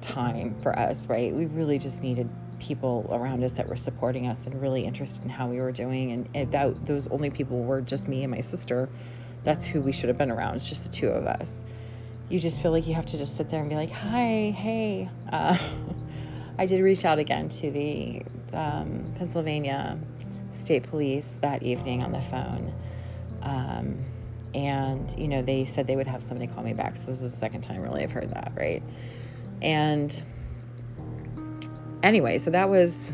[0.01, 1.35] time for us, right?
[1.35, 2.29] We really just needed
[2.61, 6.29] people around us that were supporting us and really interested in how we were doing.
[6.35, 8.89] And that those only people were just me and my sister,
[9.45, 10.57] that's who we should have been around.
[10.57, 11.63] It's just the two of us.
[12.29, 15.09] You just feel like you have to just sit there and be like, hi, hey.
[15.33, 15.57] Uh,
[16.59, 18.23] I did reach out again to the
[18.53, 19.99] um, Pennsylvania
[20.51, 22.73] State Police that evening on the phone.
[23.43, 24.05] Um,
[24.55, 26.97] and, you know, they said they would have somebody call me back.
[26.97, 28.83] So this is the second time really I've heard that, right?
[29.63, 30.23] And
[32.03, 33.13] anyway, so that was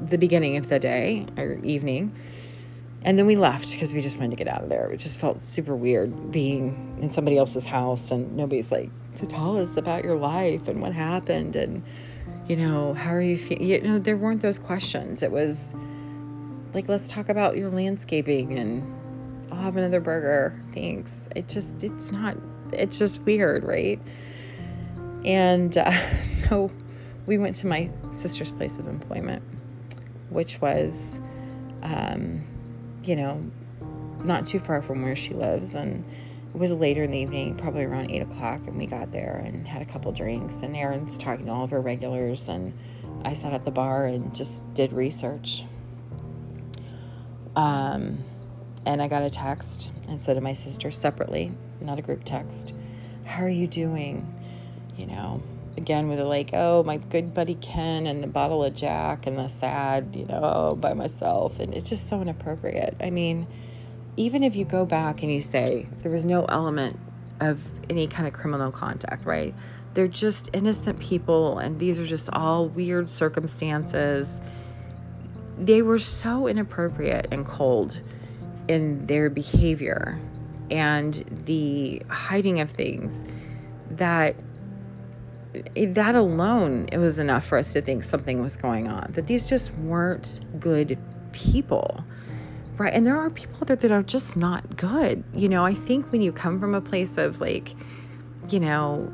[0.00, 2.14] the beginning of the day or evening.
[3.02, 4.90] And then we left because we just wanted to get out of there.
[4.90, 9.56] It just felt super weird being in somebody else's house and nobody's like, so tell
[9.56, 11.82] us about your life and what happened and,
[12.46, 13.66] you know, how are you feeling?
[13.66, 15.22] You know, there weren't those questions.
[15.22, 15.72] It was
[16.74, 20.62] like, let's talk about your landscaping and I'll have another burger.
[20.74, 21.26] Thanks.
[21.34, 22.36] It just, it's not,
[22.70, 23.98] it's just weird, right?
[25.24, 25.90] And uh,
[26.22, 26.70] so
[27.24, 29.42] we went to my sister's place of employment,
[30.28, 31.18] which was,
[31.82, 32.44] um,
[33.04, 33.42] you know,
[34.24, 35.74] not too far from where she lives.
[35.74, 36.04] And
[36.54, 39.66] it was later in the evening, probably around eight o'clock, and we got there and
[39.66, 40.62] had a couple drinks.
[40.62, 42.72] And Erin's talking to all of her regulars, and
[43.24, 45.64] I sat at the bar and just did research.
[47.56, 48.24] Um,
[48.86, 52.74] and I got a text, and so did my sister separately, not a group text.
[53.24, 54.34] How are you doing?
[54.96, 55.42] You know,
[55.80, 59.48] again with like, oh, my good buddy Ken and the bottle of Jack and the
[59.48, 61.58] sad, you know, oh, by myself.
[61.58, 62.96] And it's just so inappropriate.
[63.00, 63.46] I mean,
[64.16, 66.98] even if you go back and you say there was no element
[67.40, 69.54] of any kind of criminal contact, right?
[69.94, 74.40] they're just innocent people, and these are just all weird circumstances.
[75.58, 78.00] They were so inappropriate and cold
[78.68, 80.20] in their behavior
[80.70, 81.14] and
[81.44, 83.24] the hiding of things
[83.90, 84.36] that
[85.74, 89.48] that alone it was enough for us to think something was going on that these
[89.48, 90.98] just weren't good
[91.32, 92.04] people.
[92.76, 95.64] Right and there are people that are just not good you know?
[95.64, 97.74] I think when you come from a place of like
[98.48, 99.10] you know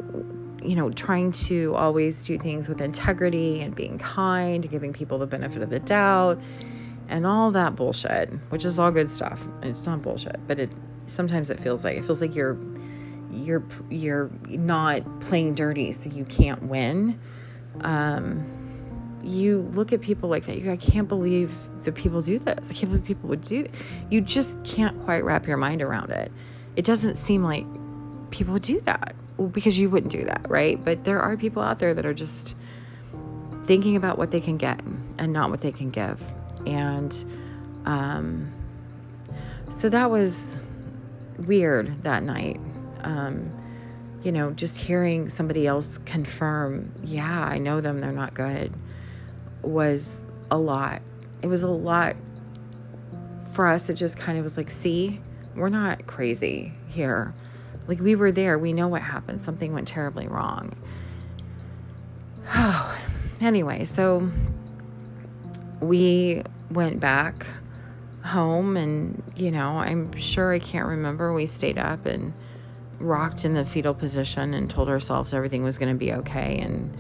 [0.63, 5.27] you know trying to always do things with integrity and being kind giving people the
[5.27, 6.41] benefit of the doubt
[7.09, 10.71] and all that bullshit which is all good stuff it's not bullshit but it
[11.07, 12.59] sometimes it feels like it feels like you're
[13.37, 17.19] you're you're not playing dirty so you can't win.
[17.83, 18.45] Um
[19.23, 21.53] you look at people like that you I can't believe
[21.85, 22.71] that people do this.
[22.71, 23.67] I can't believe people would do
[24.11, 26.33] you just can't quite wrap your mind around it.
[26.77, 27.67] It doesn't seem like
[28.31, 29.15] people do that
[29.53, 30.83] because you wouldn't do that right?
[30.83, 32.57] But there are people out there that are just
[33.65, 34.81] thinking about what they can get
[35.19, 36.23] and not what they can give.
[36.67, 37.13] And
[37.85, 38.53] um
[39.69, 40.59] so that was
[41.39, 42.61] weird that night
[43.07, 43.53] um,
[44.23, 48.75] you know, just hearing somebody else confirm, yeah, I know them, they're not good,
[49.63, 51.01] was a lot.
[51.41, 52.17] It was a lot
[53.53, 53.89] for us.
[53.89, 55.21] It just kind of was like, see,
[55.55, 57.33] we're not crazy here.
[57.87, 60.77] Like, we were there, we know what happened, something went terribly wrong.
[62.53, 62.99] Oh,
[63.41, 64.29] anyway, so
[65.81, 67.47] we went back
[68.25, 71.33] home, and you know, I'm sure I can't remember.
[71.33, 72.33] We stayed up and
[72.99, 76.97] rocked in the fetal position and told ourselves everything was going to be okay and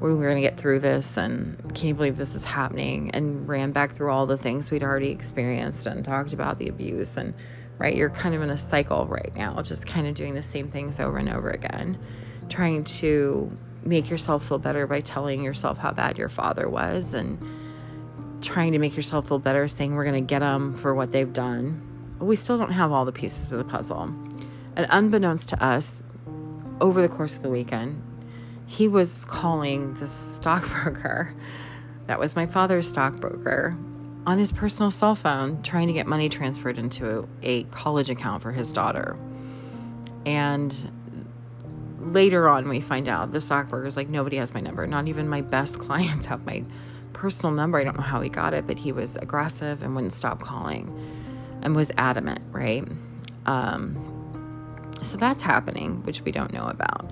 [0.00, 3.10] we were going to get through this and can you believe this is happening?
[3.12, 7.16] And ran back through all the things we'd already experienced and talked about the abuse
[7.16, 7.34] and
[7.78, 10.70] right you're kind of in a cycle right now just kind of doing the same
[10.70, 11.98] things over and over again
[12.48, 17.38] trying to make yourself feel better by telling yourself how bad your father was and
[18.40, 21.32] trying to make yourself feel better saying we're going to get them for what they've
[21.32, 21.80] done.
[22.18, 24.14] We still don't have all the pieces of the puzzle
[24.76, 26.02] and unbeknownst to us,
[26.80, 28.02] over the course of the weekend,
[28.66, 31.34] he was calling the stockbroker
[32.06, 33.76] that was my father's stockbroker
[34.26, 38.52] on his personal cell phone trying to get money transferred into a college account for
[38.52, 39.16] his daughter.
[40.26, 40.90] And
[42.00, 44.86] later on, we find out the stockbroker's like, nobody has my number.
[44.86, 46.64] Not even my best clients have my
[47.12, 47.78] personal number.
[47.78, 50.92] I don't know how he got it, but he was aggressive and wouldn't stop calling
[51.62, 52.86] and was adamant, right?
[53.46, 54.21] Um,
[55.02, 57.10] so that's happening, which we don't know about.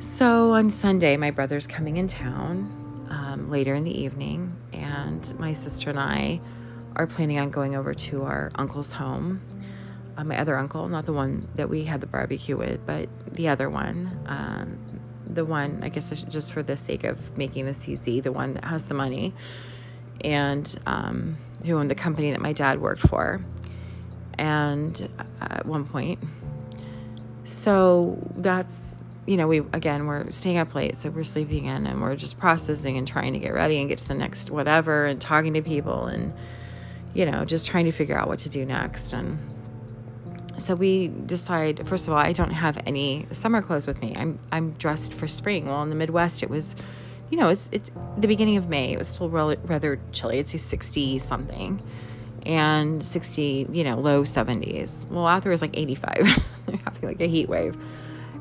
[0.00, 5.52] So on Sunday, my brother's coming in town um, later in the evening, and my
[5.52, 6.40] sister and I
[6.96, 9.40] are planning on going over to our uncle's home.
[10.16, 13.48] Uh, my other uncle, not the one that we had the barbecue with, but the
[13.48, 14.18] other one.
[14.26, 18.54] Um, the one, I guess, just for the sake of making the CZ, the one
[18.54, 19.32] that has the money,
[20.20, 23.40] and um, who owned the company that my dad worked for.
[24.34, 25.08] And
[25.40, 26.18] at one point,
[27.44, 32.00] so that's you know we again we're staying up late so we're sleeping in and
[32.00, 35.20] we're just processing and trying to get ready and get to the next whatever and
[35.20, 36.32] talking to people and
[37.14, 39.12] you know just trying to figure out what to do next.
[39.12, 39.38] And
[40.58, 44.14] so we decide first of all i don't have any summer clothes with me.
[44.16, 45.66] I'm i'm dressed for spring.
[45.66, 46.74] Well in the midwest it was
[47.30, 48.92] you know it's it's the beginning of may.
[48.92, 50.38] It was still rather chilly.
[50.38, 51.82] It's 60 something
[52.46, 55.08] and 60, you know, low 70s.
[55.08, 56.14] Well, out there was like 85,
[56.84, 57.76] having like a heat wave.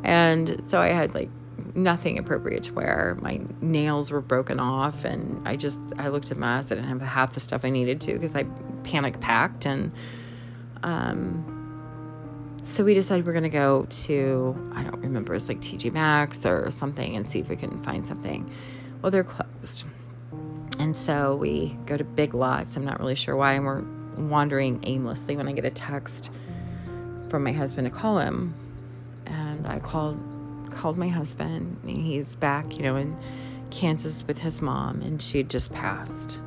[0.03, 1.29] And so I had like
[1.75, 3.17] nothing appropriate to wear.
[3.21, 6.71] My nails were broken off, and I just I looked a mess.
[6.71, 8.43] I didn't have half the stuff I needed to because I
[8.83, 9.91] panic packed, and
[10.83, 16.45] um, so we decided we're gonna go to I don't remember it's like TJ Maxx
[16.45, 18.51] or something and see if we can find something.
[19.01, 19.83] Well, they're closed.
[20.81, 22.75] And so we go to Big Lots.
[22.75, 23.53] I'm not really sure why.
[23.53, 23.83] And we're
[24.17, 26.31] wandering aimlessly when I get a text
[27.29, 28.55] from my husband to call him.
[29.27, 30.19] And I called
[30.71, 31.77] called my husband.
[31.85, 33.15] He's back, you know, in
[33.69, 36.39] Kansas with his mom, and she just passed.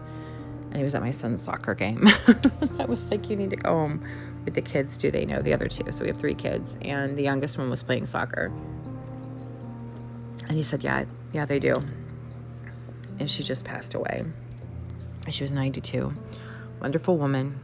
[0.70, 2.05] And he was at my son's soccer game.
[2.80, 4.05] I was like, you need to go home
[4.45, 4.97] with the kids.
[4.97, 5.93] Do they know the other two?
[5.93, 8.51] So we have three kids, and the youngest one was playing soccer.
[10.49, 11.85] And he said, yeah, yeah, they do
[13.19, 14.25] and she just passed away.
[15.29, 16.12] She was 92.
[16.81, 17.59] Wonderful woman,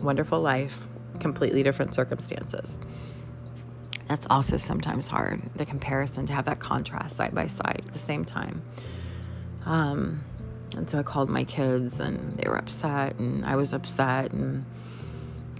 [0.00, 0.84] wonderful life,
[1.20, 2.78] completely different circumstances.
[4.08, 7.98] That's also sometimes hard, the comparison to have that contrast side by side at the
[7.98, 8.62] same time.
[9.64, 10.24] Um,
[10.76, 14.64] and so I called my kids, and they were upset, and I was upset, and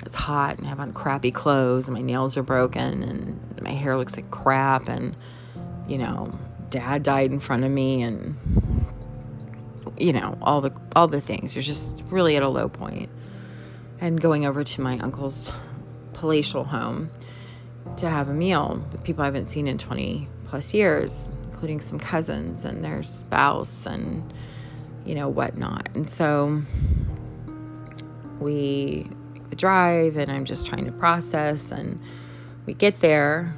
[0.05, 3.73] it's hot, and I have on crappy clothes, and my nails are broken, and my
[3.73, 5.17] hair looks like crap, and
[5.89, 6.39] you know,
[6.71, 8.37] dad died in front of me and
[9.99, 11.55] you know, all the all the things.
[11.55, 13.09] You're just really at a low point.
[14.01, 15.51] And going over to my uncle's
[16.13, 17.11] palatial home
[17.97, 21.99] to have a meal with people I haven't seen in 20 plus years, including some
[21.99, 24.33] cousins and their spouse and
[25.05, 25.89] you know whatnot.
[25.95, 26.63] And so
[28.39, 29.09] we
[29.49, 32.01] the drive and I'm just trying to process and
[32.67, 33.55] we get there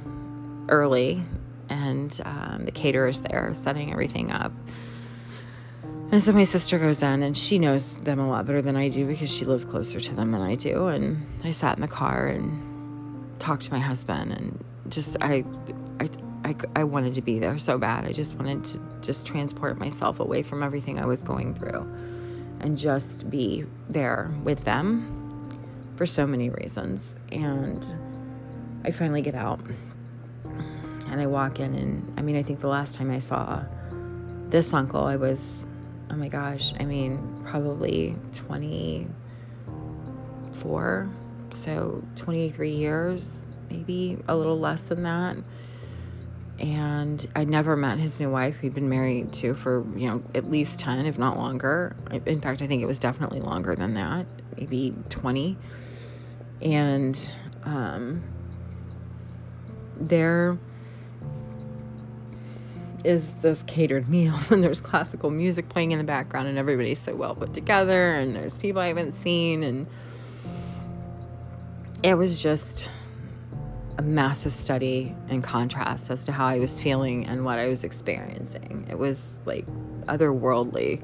[0.69, 1.23] early
[1.67, 4.51] and um, the caterer's there setting everything up.
[6.11, 8.89] And so my sister goes in and she knows them a lot better than I
[8.89, 10.87] do because she lives closer to them than I do.
[10.87, 15.45] And I sat in the car and talked to my husband and just, I,
[15.99, 16.09] I,
[16.43, 18.05] I, I wanted to be there so bad.
[18.05, 21.81] I just wanted to just transport myself away from everything I was going through
[22.59, 25.47] and just be there with them
[25.95, 27.15] for so many reasons.
[27.31, 27.85] And
[28.83, 29.61] I finally get out
[31.11, 33.63] and I walk in, and I mean, I think the last time I saw
[34.47, 35.65] this uncle, I was,
[36.09, 41.09] oh my gosh, I mean, probably 24,
[41.51, 45.37] so 23 years, maybe a little less than that.
[46.59, 50.51] And I never met his new wife, who'd been married to for, you know, at
[50.51, 51.95] least 10, if not longer.
[52.25, 54.25] In fact, I think it was definitely longer than that,
[54.57, 55.57] maybe 20
[56.61, 57.31] and
[57.63, 58.23] um,
[59.95, 60.57] there
[63.03, 67.15] is this catered meal and there's classical music playing in the background and everybody's so
[67.15, 69.87] well put together and there's people I haven't seen and
[72.03, 72.89] it was just
[73.97, 77.83] a massive study in contrast as to how I was feeling and what I was
[77.83, 78.87] experiencing.
[78.89, 79.65] It was like
[80.05, 81.03] otherworldly.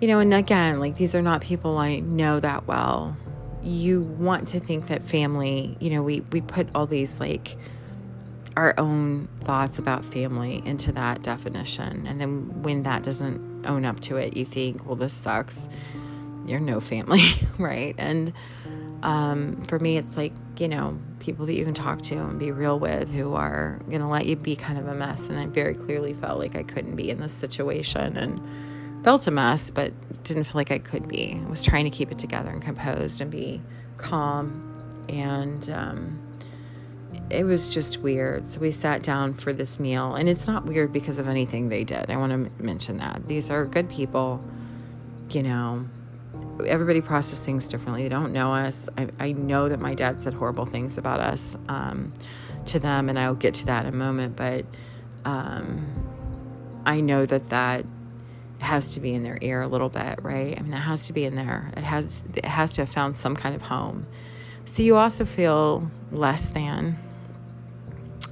[0.00, 3.16] You know, and again, like these are not people I know that well
[3.64, 7.56] you want to think that family, you know, we, we put all these like
[8.56, 12.06] our own thoughts about family into that definition.
[12.06, 15.68] And then when that doesn't own up to it, you think, well, this sucks.
[16.46, 17.24] You're no family,
[17.58, 17.94] right?
[17.98, 18.32] And
[19.02, 22.50] um, for me, it's like, you know, people that you can talk to and be
[22.50, 25.28] real with who are going to let you be kind of a mess.
[25.28, 28.16] And I very clearly felt like I couldn't be in this situation.
[28.16, 28.40] And,
[29.02, 29.92] felt a mess, but
[30.24, 31.40] didn't feel like I could be.
[31.44, 33.60] I was trying to keep it together and composed and be
[33.96, 34.68] calm.
[35.08, 36.21] And um,
[37.32, 38.44] it was just weird.
[38.44, 41.82] So we sat down for this meal, and it's not weird because of anything they
[41.82, 42.10] did.
[42.10, 43.26] I want to m- mention that.
[43.26, 44.42] These are good people,
[45.30, 45.86] you know.
[46.66, 48.02] Everybody processes things differently.
[48.02, 48.88] They don't know us.
[48.98, 52.12] I, I know that my dad said horrible things about us um,
[52.66, 54.36] to them, and I'll get to that in a moment.
[54.36, 54.66] But
[55.24, 55.86] um,
[56.84, 57.86] I know that that
[58.60, 60.56] has to be in their ear a little bit, right?
[60.56, 61.72] I mean, that has to be in there.
[61.76, 64.06] It has it has to have found some kind of home.
[64.64, 66.96] So you also feel less than,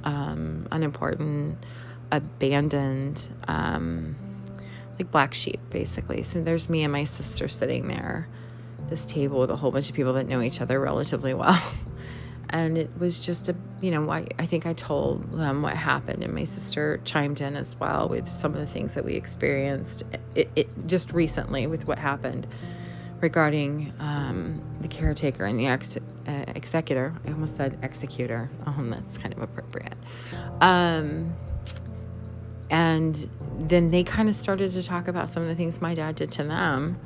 [0.04, 1.64] um, unimportant,
[2.10, 4.16] abandoned, um,
[4.98, 6.22] like black sheep, basically.
[6.22, 8.28] So there's me and my sister sitting there,
[8.88, 11.60] this table with a whole bunch of people that know each other relatively well.
[12.50, 16.22] and it was just a you know I, I think i told them what happened
[16.22, 20.02] and my sister chimed in as well with some of the things that we experienced
[20.34, 22.46] it, it just recently with what happened
[23.20, 27.14] regarding um, the caretaker and the ex, uh, executor.
[27.26, 28.50] I almost said executor.
[28.66, 29.96] Um, that's kind of appropriate.
[30.60, 31.34] Um,
[32.70, 36.14] and then they kind of started to talk about some of the things my dad
[36.14, 36.98] did to them.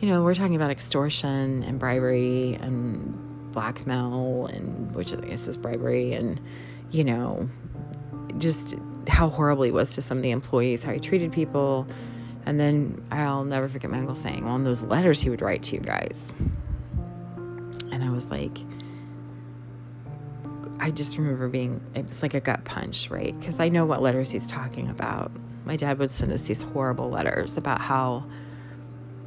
[0.00, 5.56] You know we're talking about extortion and bribery and blackmail and which I guess is
[5.56, 6.40] bribery and
[6.90, 7.48] you know
[8.38, 8.74] just
[9.08, 11.86] how horrible he was to some of the employees, how he treated people.
[12.46, 15.62] And then I'll never forget my uncle saying, well, in those letters he would write
[15.64, 16.32] to you guys.
[17.90, 18.58] And I was like,
[20.80, 23.38] I just remember being, it's like a gut punch, right?
[23.38, 25.30] Because I know what letters he's talking about.
[25.64, 28.24] My dad would send us these horrible letters about how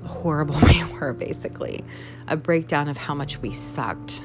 [0.05, 1.83] horrible we were, basically.
[2.27, 4.23] A breakdown of how much we sucked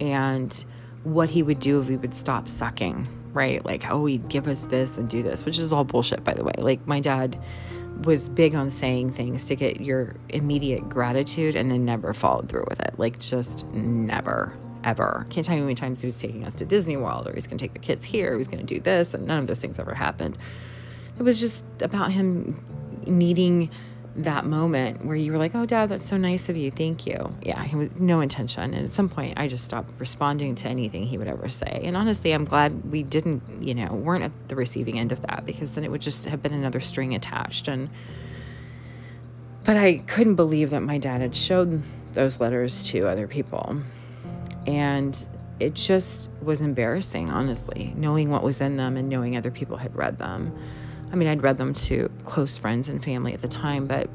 [0.00, 0.64] and
[1.04, 3.64] what he would do if we would stop sucking, right?
[3.64, 6.44] Like, oh, he'd give us this and do this, which is all bullshit, by the
[6.44, 6.54] way.
[6.56, 7.38] Like, my dad
[8.02, 12.66] was big on saying things to get your immediate gratitude and then never followed through
[12.68, 12.94] with it.
[12.98, 15.26] Like, just never, ever.
[15.30, 17.46] Can't tell you how many times he was taking us to Disney World or he's
[17.46, 19.46] going to take the kids here, he was going to do this, and none of
[19.46, 20.36] those things ever happened.
[21.18, 22.64] It was just about him
[23.06, 23.70] needing
[24.18, 26.70] that moment where you were like, "Oh, Dad, that's so nice of you.
[26.70, 30.54] Thank you." Yeah, he was no intention, and at some point, I just stopped responding
[30.56, 31.82] to anything he would ever say.
[31.84, 35.44] And honestly, I'm glad we didn't, you know, weren't at the receiving end of that
[35.46, 37.68] because then it would just have been another string attached.
[37.68, 37.90] And
[39.64, 43.76] but I couldn't believe that my dad had showed those letters to other people,
[44.66, 49.78] and it just was embarrassing, honestly, knowing what was in them and knowing other people
[49.78, 50.56] had read them.
[51.12, 54.10] I mean, I'd read them to close friends and family at the time, but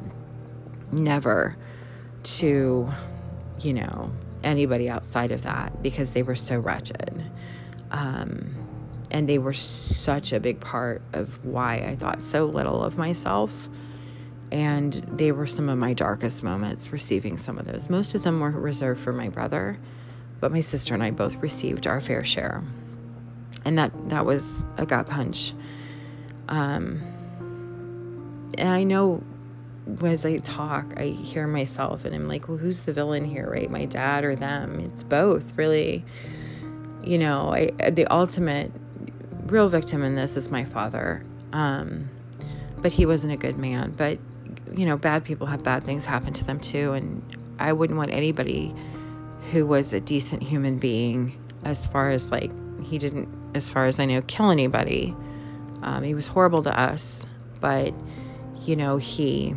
[0.91, 1.55] never
[2.23, 2.91] to,
[3.59, 4.11] you know,
[4.43, 7.23] anybody outside of that because they were so wretched.
[7.91, 8.55] Um,
[9.09, 13.69] and they were such a big part of why I thought so little of myself.
[14.51, 17.89] And they were some of my darkest moments receiving some of those.
[17.89, 19.77] Most of them were reserved for my brother,
[20.39, 22.63] but my sister and I both received our fair share.
[23.63, 25.53] And that, that was a gut punch.
[26.51, 27.01] Um,
[28.57, 29.23] and I know
[30.03, 33.69] as I talk, I hear myself and I'm like, well, who's the villain here, right?
[33.69, 34.79] My dad or them?
[34.81, 36.05] It's both, really.
[37.03, 38.71] You know, I, the ultimate
[39.47, 41.23] real victim in this is my father.
[41.53, 42.09] Um,
[42.77, 43.93] but he wasn't a good man.
[43.95, 44.19] But,
[44.75, 46.93] you know, bad people have bad things happen to them too.
[46.93, 47.23] And
[47.59, 48.75] I wouldn't want anybody
[49.51, 52.51] who was a decent human being, as far as like,
[52.83, 55.15] he didn't, as far as I know, kill anybody.
[55.81, 57.25] Um, he was horrible to us,
[57.59, 57.93] but,
[58.61, 59.55] you know, he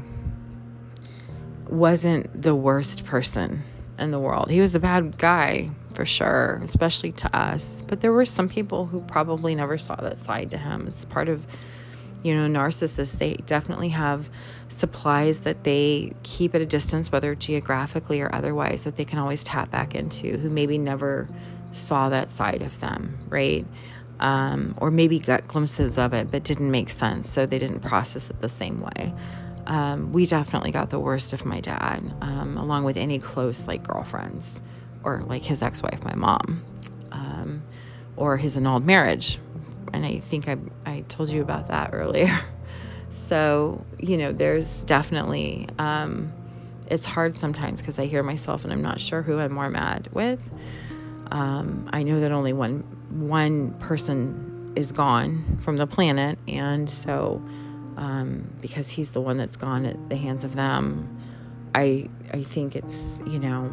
[1.69, 3.63] wasn't the worst person
[3.99, 4.51] in the world.
[4.51, 7.83] He was a bad guy for sure, especially to us.
[7.87, 10.87] But there were some people who probably never saw that side to him.
[10.89, 11.47] It's part of,
[12.23, 13.19] you know, narcissists.
[13.19, 14.29] They definitely have
[14.69, 19.45] supplies that they keep at a distance, whether geographically or otherwise, that they can always
[19.45, 21.29] tap back into, who maybe never
[21.73, 23.67] saw that side of them, right?
[24.21, 28.31] Um, or maybe got glimpses of it but didn't make sense, so they didn't process
[28.31, 29.13] it the same way
[29.67, 33.87] um, we definitely got the worst of my dad, um, along with any close like
[33.87, 34.61] girlfriends
[35.03, 36.65] or like his ex-wife, my mom,
[37.13, 37.63] um,
[38.17, 39.39] or his annulled marriage.
[39.93, 42.39] And I think I I told you about that earlier.
[43.11, 46.33] so you know, there's definitely um,
[46.91, 50.09] it's hard sometimes because I hear myself and I'm not sure who I'm more mad
[50.13, 50.51] with.
[51.31, 52.85] Um, I know that only one
[53.15, 57.43] one person is gone from the planet, and so
[57.97, 61.09] um, because he's the one that's gone at the hands of them.
[61.75, 63.73] I I think it's you know,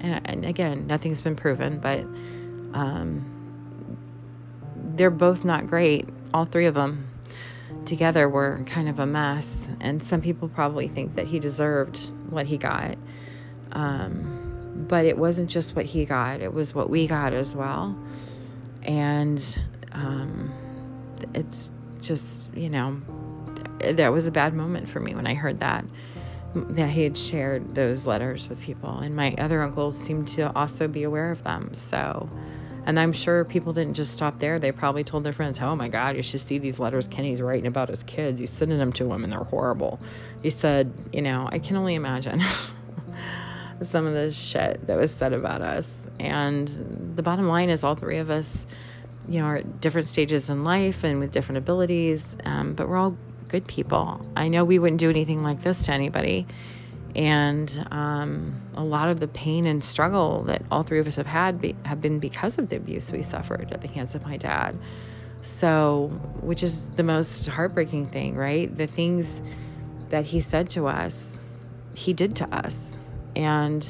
[0.00, 2.00] and and again, nothing's been proven, but
[2.72, 3.24] um,
[4.94, 6.08] they're both not great.
[6.32, 7.08] All three of them
[7.84, 12.46] together were kind of a mess, and some people probably think that he deserved what
[12.46, 12.96] he got.
[13.72, 17.96] Um, but it wasn't just what he got; it was what we got as well,
[18.88, 19.58] and
[19.92, 20.52] um,
[21.34, 21.70] it's
[22.00, 23.00] just you know
[23.80, 25.84] that was a bad moment for me when I heard that
[26.54, 28.98] that he had shared those letters with people.
[28.98, 31.74] And my other uncle seemed to also be aware of them.
[31.74, 32.28] So
[32.86, 34.58] and i'm sure people didn't just stop there.
[34.58, 37.66] They probably told their friends oh my god you should see these letters kenny's writing
[37.66, 38.40] about his kids.
[38.40, 40.00] He's sending them to them and they're horrible.
[40.42, 42.42] He said you know i can only imagine
[43.80, 47.94] some of the shit that was said about us and the bottom line is all
[47.94, 48.66] three of us
[49.28, 52.96] you know are at different stages in life and with different abilities um, but we're
[52.96, 53.16] all
[53.48, 54.24] good people.
[54.36, 56.46] I know we wouldn't do anything like this to anybody.
[57.16, 61.26] And um, a lot of the pain and struggle that all three of us have
[61.26, 64.36] had be, have been because of the abuse we suffered at the hands of my
[64.36, 64.78] dad.
[65.40, 66.08] So,
[66.40, 68.72] which is the most heartbreaking thing, right?
[68.72, 69.42] The things
[70.10, 71.38] that he said to us,
[71.94, 72.98] he did to us.
[73.38, 73.82] And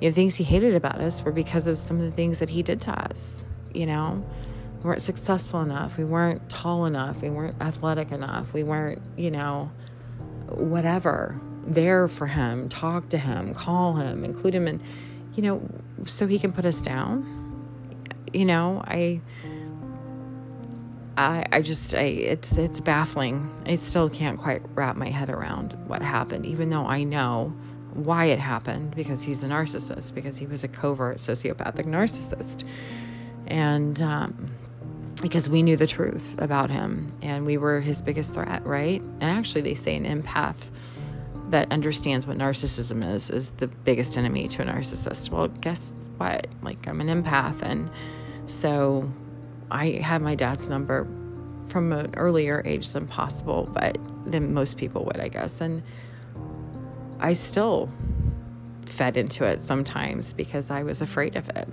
[0.00, 2.50] you know, things he hated about us were because of some of the things that
[2.50, 4.24] he did to us, you know?
[4.86, 5.98] we weren't successful enough.
[5.98, 7.22] We weren't tall enough.
[7.22, 8.52] We weren't athletic enough.
[8.52, 9.70] We weren't, you know,
[10.48, 14.80] whatever, there for him, talk to him, call him, include him in,
[15.34, 15.68] you know,
[16.04, 17.26] so he can put us down.
[18.32, 19.20] You know, I.
[21.18, 23.50] I, I just I it's it's baffling.
[23.64, 27.56] I still can't quite wrap my head around what happened, even though I know
[27.96, 32.64] why it happened because he's a narcissist, because he was a covert sociopathic narcissist,
[33.46, 34.50] and um,
[35.22, 39.00] because we knew the truth about him and we were his biggest threat, right?
[39.20, 40.70] And actually, they say an empath
[41.50, 45.30] that understands what narcissism is is the biggest enemy to a narcissist.
[45.30, 46.48] Well, guess what?
[46.62, 47.62] Like, I'm an empath.
[47.62, 47.90] And
[48.46, 49.10] so
[49.70, 51.06] I had my dad's number
[51.66, 55.60] from an earlier age than possible, but than most people would, I guess.
[55.60, 55.82] And
[57.20, 57.90] I still
[58.84, 61.68] fed into it sometimes because I was afraid of it.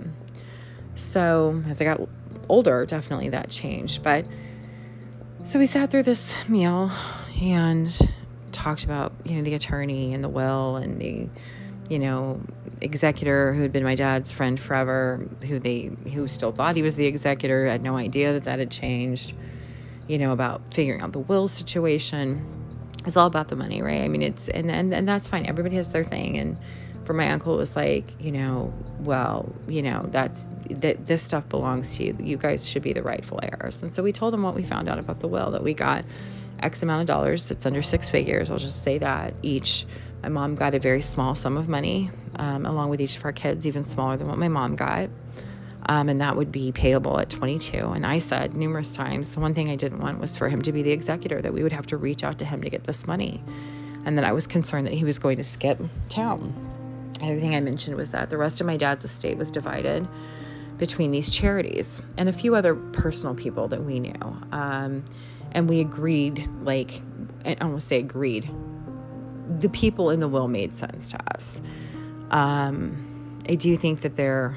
[0.94, 2.00] So as I got
[2.48, 4.02] older, definitely that changed.
[4.02, 4.26] But
[5.44, 6.90] so we sat through this meal
[7.40, 7.90] and
[8.52, 11.28] talked about, you know, the attorney and the will and the,
[11.88, 12.40] you know,
[12.80, 16.96] executor who had been my dad's friend forever, who they who still thought he was
[16.96, 19.34] the executor, had no idea that that had changed.
[20.06, 22.63] You know, about figuring out the will situation.
[23.06, 24.02] It's all about the money, right?
[24.02, 25.46] I mean, it's and and, and that's fine.
[25.46, 26.58] Everybody has their thing and
[27.04, 31.48] for my uncle, it was like, you know, well, you know, that's that this stuff
[31.48, 32.16] belongs to you.
[32.18, 33.82] You guys should be the rightful heirs.
[33.82, 36.04] And so we told him what we found out about the will that we got
[36.60, 37.50] X amount of dollars.
[37.50, 38.50] It's under six figures.
[38.50, 39.86] I'll just say that each.
[40.22, 43.32] My mom got a very small sum of money, um, along with each of our
[43.32, 45.10] kids, even smaller than what my mom got.
[45.86, 47.76] Um, and that would be payable at 22.
[47.76, 50.72] And I said numerous times, the one thing I didn't want was for him to
[50.72, 53.06] be the executor, that we would have to reach out to him to get this
[53.06, 53.42] money.
[54.04, 56.54] And that I was concerned that he was going to skip town.
[57.18, 60.08] The other thing I mentioned was that the rest of my dad's estate was divided
[60.78, 64.36] between these charities and a few other personal people that we knew.
[64.52, 65.04] Um,
[65.52, 67.00] and we agreed, like,
[67.46, 68.50] I to say agreed,
[69.58, 71.60] the people in the will made sense to us.
[72.30, 74.56] Um, I do think that there,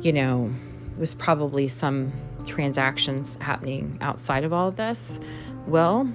[0.00, 0.52] you know,
[0.98, 2.12] was probably some
[2.46, 5.18] transactions happening outside of all of this
[5.66, 6.08] Well,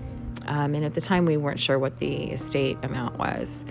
[0.48, 3.66] Um, and at the time, we weren't sure what the estate amount was,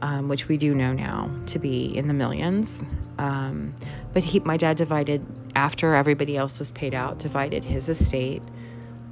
[0.00, 2.84] um, which we do know now to be in the millions.
[3.18, 3.74] Um,
[4.12, 5.24] but he, my dad divided
[5.54, 8.42] after everybody else was paid out, divided his estate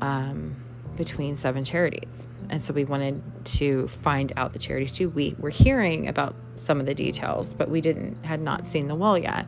[0.01, 0.57] um,
[0.97, 2.27] between seven charities.
[2.51, 5.09] And so we wanted to find out the charities too.
[5.09, 8.95] We were hearing about some of the details, but we didn't had not seen the
[8.95, 9.47] will yet.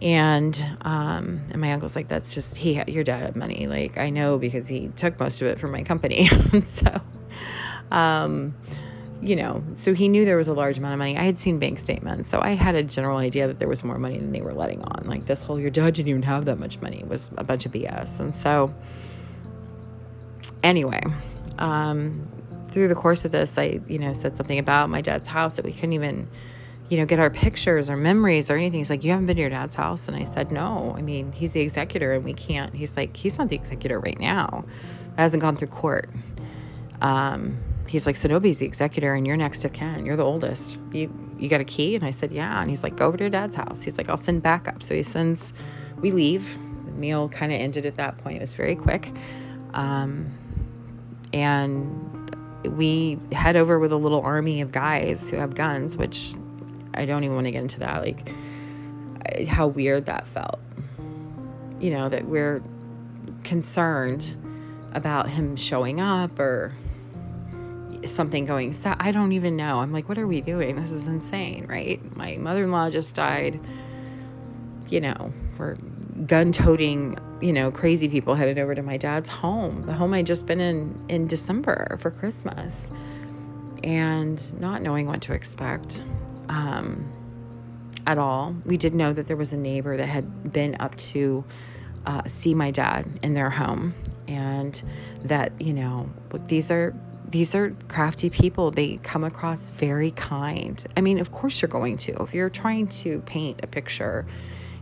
[0.00, 3.66] And um, and my uncle's like, that's just he had your dad had money.
[3.66, 6.26] Like I know because he took most of it from my company.
[6.62, 7.00] so
[7.90, 8.54] um,
[9.20, 11.16] you know, so he knew there was a large amount of money.
[11.16, 13.98] I had seen bank statements, so I had a general idea that there was more
[13.98, 15.06] money than they were letting on.
[15.06, 17.72] Like this whole your dad didn't even have that much money was a bunch of
[17.72, 18.20] BS.
[18.20, 18.72] And so
[20.62, 21.02] anyway,
[21.58, 22.28] um,
[22.68, 25.64] through the course of this, I, you know, said something about my dad's house that
[25.64, 26.28] we couldn't even,
[26.88, 28.80] you know, get our pictures or memories or anything.
[28.80, 30.08] He's like, You haven't been to your dad's house?
[30.08, 30.94] And I said, No.
[30.96, 32.74] I mean, he's the executor and we can't.
[32.74, 34.64] He's like, He's not the executor right now.
[35.16, 36.08] That hasn't gone through court.
[37.00, 40.06] Um, he's like, So nobody's the executor and you're next of kin.
[40.06, 40.78] You're the oldest.
[40.92, 41.94] You, you got a key?
[41.94, 42.60] And I said, Yeah.
[42.60, 43.82] And he's like, Go over to your dad's house.
[43.82, 44.82] He's like, I'll send backup.
[44.82, 45.52] So he sends,
[46.00, 46.58] we leave.
[46.86, 48.38] The meal kind of ended at that point.
[48.38, 49.12] It was very quick.
[49.74, 50.32] Um,
[51.34, 52.34] and
[52.64, 56.34] we head over with a little army of guys who have guns, which
[56.98, 58.02] I don't even want to get into that.
[58.02, 58.32] Like,
[59.46, 60.60] how weird that felt.
[61.80, 62.62] You know, that we're
[63.44, 64.34] concerned
[64.92, 66.74] about him showing up or
[68.04, 68.74] something going.
[68.84, 69.80] I don't even know.
[69.80, 70.76] I'm like, what are we doing?
[70.76, 72.00] This is insane, right?
[72.16, 73.60] My mother in law just died.
[74.88, 75.76] You know, we're
[76.26, 80.26] gun toting, you know, crazy people headed over to my dad's home, the home I'd
[80.26, 82.90] just been in in December for Christmas,
[83.84, 86.02] and not knowing what to expect
[86.48, 87.10] um,
[88.06, 88.54] at all.
[88.64, 91.44] We did know that there was a neighbor that had been up to
[92.06, 93.94] uh, see my dad in their home,
[94.26, 94.80] and
[95.24, 96.08] that you know,
[96.46, 96.94] these are
[97.28, 98.70] these are crafty people.
[98.70, 100.82] They come across very kind.
[100.96, 102.22] I mean, of course, you're going to.
[102.22, 104.24] If you're trying to paint a picture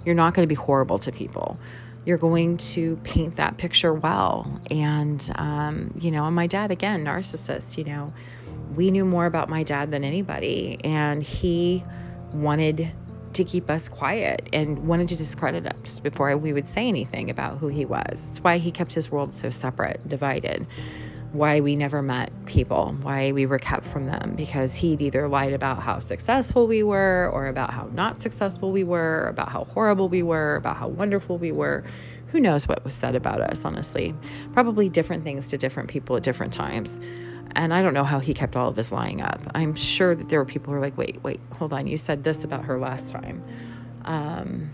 [0.06, 1.58] you're not going to be horrible to people.
[2.06, 4.60] You're going to paint that picture well.
[4.70, 8.14] And, um, you know, and my dad, again, narcissist, you know,
[8.76, 10.78] we knew more about my dad than anybody.
[10.84, 11.84] And he
[12.32, 12.92] wanted
[13.32, 17.58] to keep us quiet and wanted to discredit us before we would say anything about
[17.58, 18.24] who he was.
[18.28, 20.66] That's why he kept his world so separate, divided
[21.32, 25.52] why we never met people, why we were kept from them, because he'd either lied
[25.52, 30.08] about how successful we were, or about how not successful we were, about how horrible
[30.08, 31.84] we were, about how wonderful we were.
[32.28, 34.14] Who knows what was said about us, honestly?
[34.52, 36.98] Probably different things to different people at different times.
[37.56, 39.40] And I don't know how he kept all of his lying up.
[39.54, 42.22] I'm sure that there were people who were like, wait, wait, hold on, you said
[42.22, 43.42] this about her last time.
[44.04, 44.70] Um,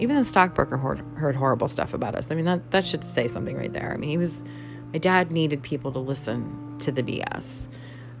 [0.00, 2.30] even the stockbroker heard, heard horrible stuff about us.
[2.30, 3.92] I mean, that, that should say something right there.
[3.92, 4.42] I mean, he was
[4.92, 7.68] my dad needed people to listen to the BS.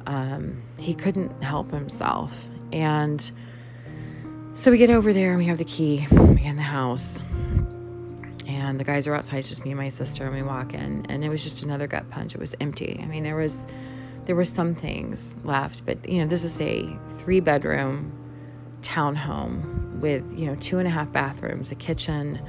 [0.06, 2.48] Um, he couldn't help himself.
[2.72, 3.32] And
[4.54, 6.06] so we get over there and we have the key.
[6.10, 7.20] In the house.
[8.52, 11.06] And the guys are outside, it's just me and my sister, and we walk in,
[11.08, 12.34] and it was just another gut punch.
[12.34, 13.00] It was empty.
[13.02, 13.66] I mean, there was
[14.26, 16.86] there were some things left, but you know, this is a
[17.18, 18.12] three bedroom
[18.82, 22.40] townhome with, you know, two and a half bathrooms, a kitchen,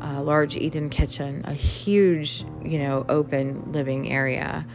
[0.00, 4.66] a large eat-in kitchen, a huge, you know, open living area,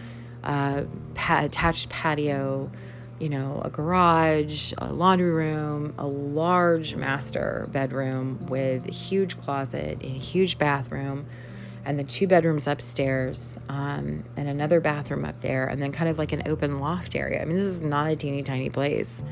[0.44, 0.84] uh,
[1.16, 2.72] pa- attached patio,
[3.20, 9.98] you know, a garage, a laundry room, a large master bedroom with a huge closet,
[10.02, 11.26] a huge bathroom,
[11.84, 16.20] and the two bedrooms upstairs, um, and another bathroom up there, and then kind of
[16.20, 17.42] like an open loft area.
[17.42, 19.24] I mean, this is not a teeny tiny place.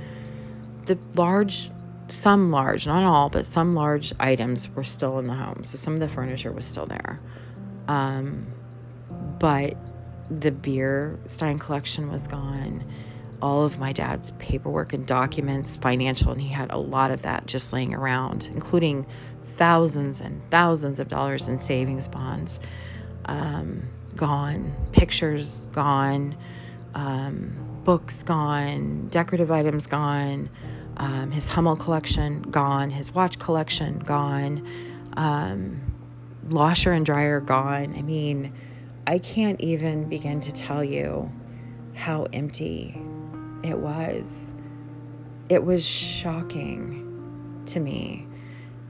[0.85, 1.69] The large
[2.07, 5.63] some large, not all, but some large items were still in the home.
[5.63, 7.19] So some of the furniture was still there.
[7.87, 8.47] Um,
[9.39, 9.75] but
[10.29, 12.83] the beer Stein collection was gone.
[13.45, 17.45] All of my dad's paperwork and documents, financial, and he had a lot of that
[17.45, 19.05] just laying around, including
[19.43, 22.59] thousands and thousands of dollars in savings bonds.
[23.25, 23.83] Um,
[24.15, 26.35] gone, pictures gone,
[26.95, 30.49] um, books gone, decorative items gone,
[30.97, 34.67] um, his Hummel collection gone, his watch collection gone,
[35.17, 35.81] um,
[36.49, 37.93] washer and dryer gone.
[37.95, 38.53] I mean,
[39.05, 41.31] I can't even begin to tell you
[41.93, 42.99] how empty
[43.65, 44.51] it was.
[45.49, 48.27] It was shocking to me.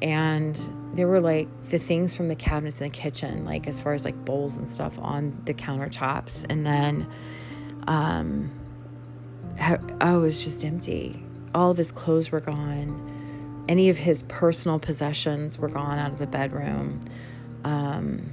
[0.02, 0.56] And
[0.94, 4.06] there were like the things from the cabinets in the kitchen, like as far as
[4.06, 6.46] like bowls and stuff on the countertops.
[6.50, 7.08] And then,
[7.88, 8.52] um,
[10.02, 11.24] oh, it was just empty.
[11.54, 13.64] All of his clothes were gone.
[13.68, 17.00] Any of his personal possessions were gone out of the bedroom.
[17.64, 18.32] Um,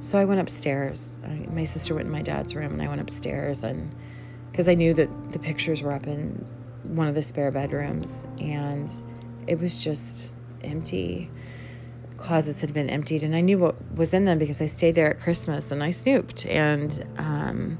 [0.00, 1.18] so I went upstairs.
[1.52, 3.94] My sister went in my dad's room, and I went upstairs, and
[4.50, 6.44] because I knew that the pictures were up in
[6.84, 8.90] one of the spare bedrooms, and
[9.46, 10.32] it was just
[10.62, 11.30] empty.
[12.16, 15.10] Closets had been emptied, and I knew what was in them because I stayed there
[15.10, 17.78] at Christmas and I snooped, and um,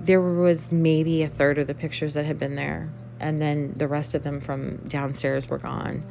[0.00, 3.88] there was maybe a third of the pictures that had been there, and then the
[3.88, 6.04] rest of them from downstairs were gone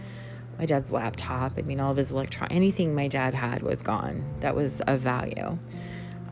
[0.62, 1.54] my dad's laptop.
[1.58, 5.00] I mean, all of his electron, anything my dad had was gone that was of
[5.00, 5.58] value.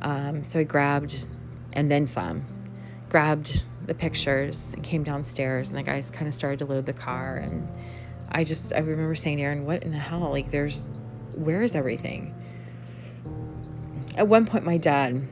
[0.03, 1.25] Um, so I grabbed,
[1.73, 2.45] and then some,
[3.09, 6.93] grabbed the pictures and came downstairs, and the guys kind of started to load the
[6.93, 7.37] car.
[7.37, 7.67] And
[8.31, 10.29] I just, I remember saying to Aaron, what in the hell?
[10.29, 10.85] Like, there's,
[11.33, 12.35] where is everything?
[14.15, 15.27] At one point, my dad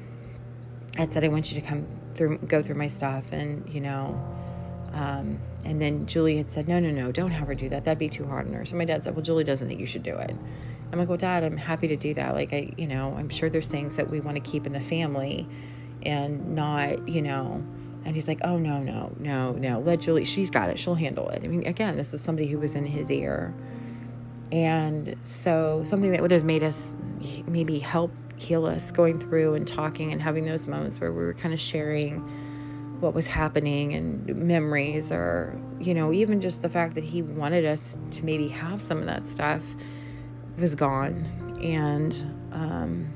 [0.98, 4.20] had said, I want you to come through, go through my stuff and, you know,
[4.94, 7.86] um, and then Julie had said, no, no, no, don't have her do that.
[7.86, 8.66] That'd be too hard on her.
[8.66, 10.36] So my dad said, well, Julie doesn't think you should do it.
[10.92, 12.34] I'm like, well, Dad, I'm happy to do that.
[12.34, 14.80] Like, I, you know, I'm sure there's things that we want to keep in the
[14.80, 15.48] family
[16.08, 17.64] and not, you know.
[18.06, 19.80] And he's like, oh, no, no, no, no.
[19.80, 20.80] Let Julie, she's got it.
[20.80, 21.44] She'll handle it.
[21.44, 23.54] I mean, again, this is somebody who was in his ear.
[24.50, 26.96] And so something that would have made us
[27.48, 31.34] maybe help heal us going through and talking and having those moments where we were
[31.34, 32.20] kind of sharing
[33.02, 37.66] what was happening and memories or you know even just the fact that he wanted
[37.66, 39.76] us to maybe have some of that stuff
[40.58, 43.12] was gone and um,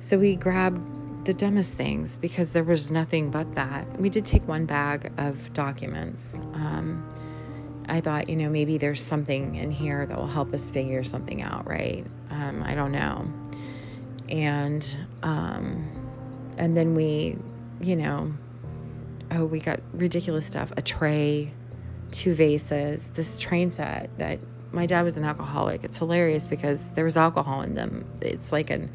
[0.00, 0.80] so we grabbed
[1.26, 5.52] the dumbest things because there was nothing but that we did take one bag of
[5.52, 7.06] documents um,
[7.88, 11.42] i thought you know maybe there's something in here that will help us figure something
[11.42, 13.30] out right um, i don't know
[14.28, 15.86] and um,
[16.58, 17.36] and then we
[17.80, 18.32] you know
[19.32, 21.52] oh, we got ridiculous stuff a tray,
[22.12, 24.38] two vases, this train set that
[24.72, 25.84] my dad was an alcoholic.
[25.84, 28.04] It's hilarious because there was alcohol in them.
[28.20, 28.90] It's like an,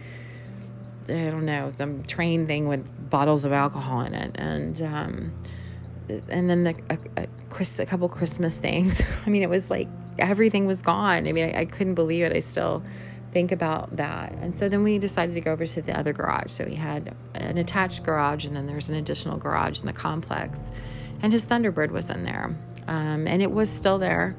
[1.10, 4.36] I don't know, some train thing with bottles of alcohol in it.
[4.36, 5.34] And, um,
[6.30, 9.02] and then the, a, a, a couple Christmas things.
[9.26, 9.88] I mean, it was like
[10.20, 11.28] everything was gone.
[11.28, 12.36] I mean, I, I couldn't believe it.
[12.36, 12.84] I still,
[13.32, 14.34] think about that.
[14.34, 16.52] And so then we decided to go over to the other garage.
[16.52, 20.72] So we had an attached garage, and then there's an additional garage in the complex.
[21.22, 22.56] And his Thunderbird was in there,
[22.88, 24.36] um, and it was still there.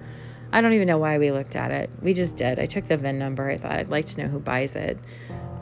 [0.53, 1.91] I don't even know why we looked at it.
[2.03, 2.59] We just did.
[2.59, 3.49] I took the VIN number.
[3.49, 4.99] I thought I'd like to know who buys it.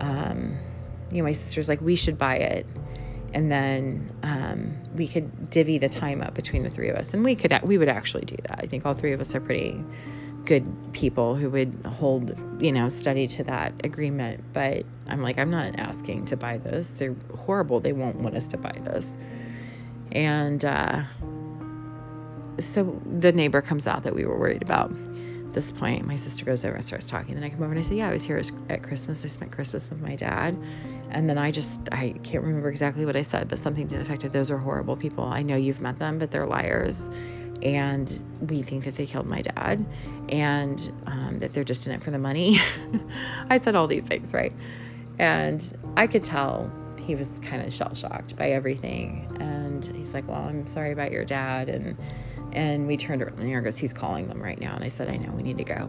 [0.01, 0.59] Um,
[1.11, 2.67] you know, my sister's like, we should buy it.
[3.33, 7.25] And then um, we could divvy the time up between the three of us, and
[7.25, 8.59] we could we would actually do that.
[8.61, 9.81] I think all three of us are pretty
[10.45, 14.43] good people who would hold, you know, study to that agreement.
[14.53, 16.91] But I'm like, I'm not asking to buy this.
[16.91, 17.81] They're horrible.
[17.81, 19.17] They won't want us to buy this.
[20.13, 21.05] And uh,
[22.59, 24.91] so the neighbor comes out that we were worried about.
[24.91, 27.35] At this point, my sister goes over and starts talking.
[27.35, 29.25] Then I come over and I say, Yeah, I was here at Christmas.
[29.25, 30.57] I spent Christmas with my dad.
[31.13, 34.03] And then I just, I can't remember exactly what I said, but something to the
[34.03, 35.25] effect of, Those are horrible people.
[35.25, 37.11] I know you've met them, but they're liars
[37.63, 39.85] and we think that they killed my dad
[40.31, 42.59] and um, that they're just in it for the money.
[43.51, 44.53] I said all these things, right?
[45.19, 49.37] And I could tell he was kind of shell shocked by everything.
[49.41, 51.69] And he's like, Well, I'm sorry about your dad.
[51.69, 51.99] And
[52.53, 54.75] and we turned around and Aaron goes, He's calling them right now.
[54.75, 55.89] And I said, I know, we need to go.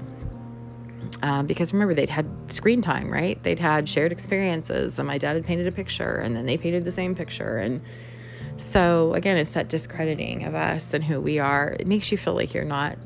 [1.23, 3.41] Um, because remember, they'd had screen time, right?
[3.43, 6.83] They'd had shared experiences, and my dad had painted a picture, and then they painted
[6.83, 7.57] the same picture.
[7.57, 7.81] And
[8.57, 11.75] so again, it's that discrediting of us and who we are.
[11.79, 12.97] It makes you feel like you're not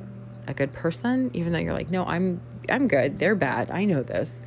[0.47, 3.17] a good person, even though you're like, no, I'm I'm good.
[3.17, 3.69] They're bad.
[3.69, 4.41] I know this.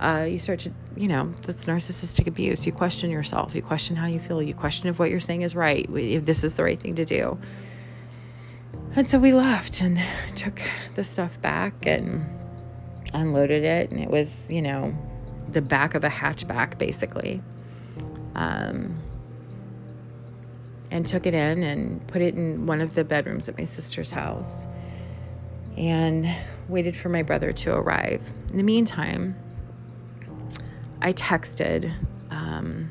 [0.00, 2.66] Uh, you start to, you know, that's narcissistic abuse.
[2.66, 3.54] You question yourself.
[3.54, 4.40] You question how you feel.
[4.40, 5.88] You question if what you're saying is right.
[5.92, 7.38] If this is the right thing to do.
[8.94, 10.00] And so we left and
[10.36, 10.60] took
[10.94, 12.37] the stuff back and
[13.12, 14.96] unloaded it, and it was, you know,
[15.50, 17.42] the back of a hatchback, basically.
[18.34, 18.98] Um,
[20.90, 24.12] and took it in and put it in one of the bedrooms at my sister's
[24.12, 24.66] house
[25.76, 26.28] and
[26.68, 28.32] waited for my brother to arrive.
[28.50, 29.36] In the meantime,
[31.00, 31.92] I texted
[32.30, 32.90] um,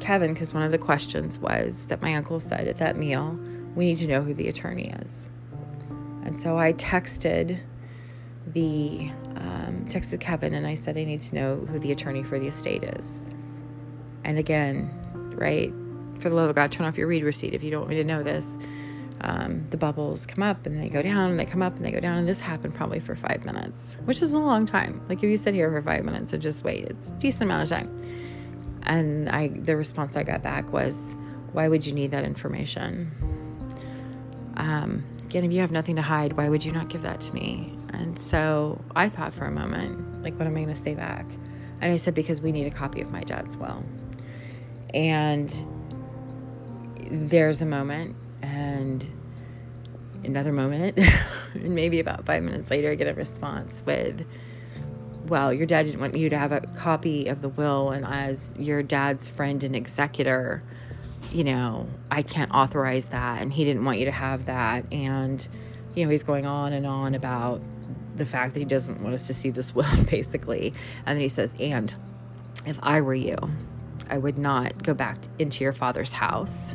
[0.00, 3.38] Kevin because one of the questions was that my uncle said at that meal,
[3.74, 5.26] we need to know who the attorney is.
[6.24, 7.60] And so I texted
[8.52, 12.38] the um, texted Kevin and I said I need to know who the attorney for
[12.38, 13.20] the estate is.
[14.24, 14.90] And again,
[15.36, 15.72] right,
[16.18, 17.96] for the love of God, turn off your read receipt if you don't want me
[17.96, 18.56] to know this.
[19.22, 21.90] Um, the bubbles come up and they go down and they come up and they
[21.90, 25.18] go down and this happened probably for five minutes which is a long time like
[25.18, 27.68] if you sit here for five minutes and just wait it's a decent amount of
[27.68, 27.94] time
[28.84, 31.16] and i the response i got back was
[31.52, 33.10] why would you need that information
[34.56, 37.32] um, again if you have nothing to hide why would you not give that to
[37.32, 37.72] me?
[37.92, 41.24] And so i thought for a moment like what am i going to say back?
[41.80, 43.84] And i said because we need a copy of my dad's will.
[44.92, 45.48] And
[47.08, 49.06] there's a moment and
[50.24, 50.98] another moment
[51.54, 54.26] and maybe about five minutes later i get a response with
[55.26, 58.52] well your dad didn't want you to have a copy of the will and as
[58.58, 60.60] your dad's friend and executor
[61.32, 65.48] you know i can't authorize that and he didn't want you to have that and
[65.94, 67.60] you know he's going on and on about
[68.16, 70.74] the fact that he doesn't want us to see this will basically
[71.06, 71.94] and then he says and
[72.66, 73.36] if i were you
[74.08, 76.74] i would not go back into your father's house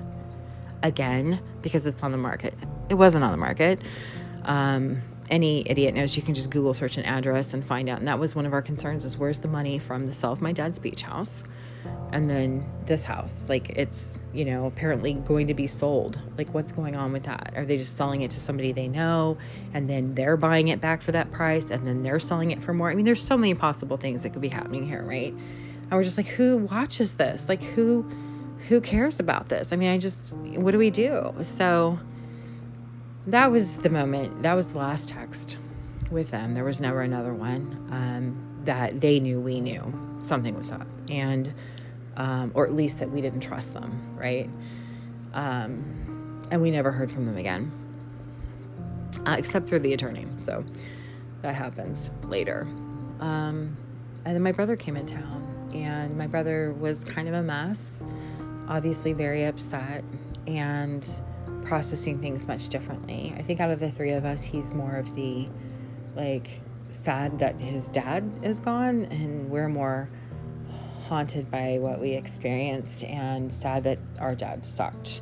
[0.86, 2.54] again because it's on the market.
[2.90, 3.82] It wasn't on the market.
[4.44, 8.00] Um, any idiot knows you can just Google search an address and find out.
[8.00, 10.42] And that was one of our concerns: is where's the money from the sale of
[10.42, 11.44] my dad's beach house,
[12.12, 13.50] and then this house?
[13.50, 16.20] Like it's you know apparently going to be sold.
[16.38, 17.54] Like what's going on with that?
[17.56, 19.38] Are they just selling it to somebody they know,
[19.74, 22.74] and then they're buying it back for that price, and then they're selling it for
[22.74, 22.90] more?
[22.90, 25.34] I mean, there's so many possible things that could be happening here, right?
[25.34, 27.50] And we're just like, who watches this?
[27.50, 28.10] Like who?
[28.68, 29.72] who cares about this?
[29.72, 31.34] I mean, I just, what do we do?
[31.42, 32.00] So
[33.28, 35.58] that was the moment, that was the last text
[36.12, 36.54] with them.
[36.54, 40.88] There was never another one um, that they knew we knew something was up.
[41.10, 41.54] And,
[42.18, 44.50] um, or at least that we didn't trust them, right?
[45.34, 47.72] Um, and we never heard from them again,
[49.26, 50.28] uh, except through the attorney.
[50.38, 50.64] So
[51.42, 52.62] that happens later.
[53.20, 53.78] Um,
[54.24, 58.04] and then my brother came in town, and my brother was kind of a mess
[58.68, 60.04] obviously very upset
[60.48, 61.22] and
[61.66, 63.34] processing things much differently.
[63.38, 65.50] I think out of the three of us, he's more of the
[66.16, 70.10] like sad that his dad is gone, and we're more
[71.08, 75.22] haunted by what we experienced and sad that our dad sucked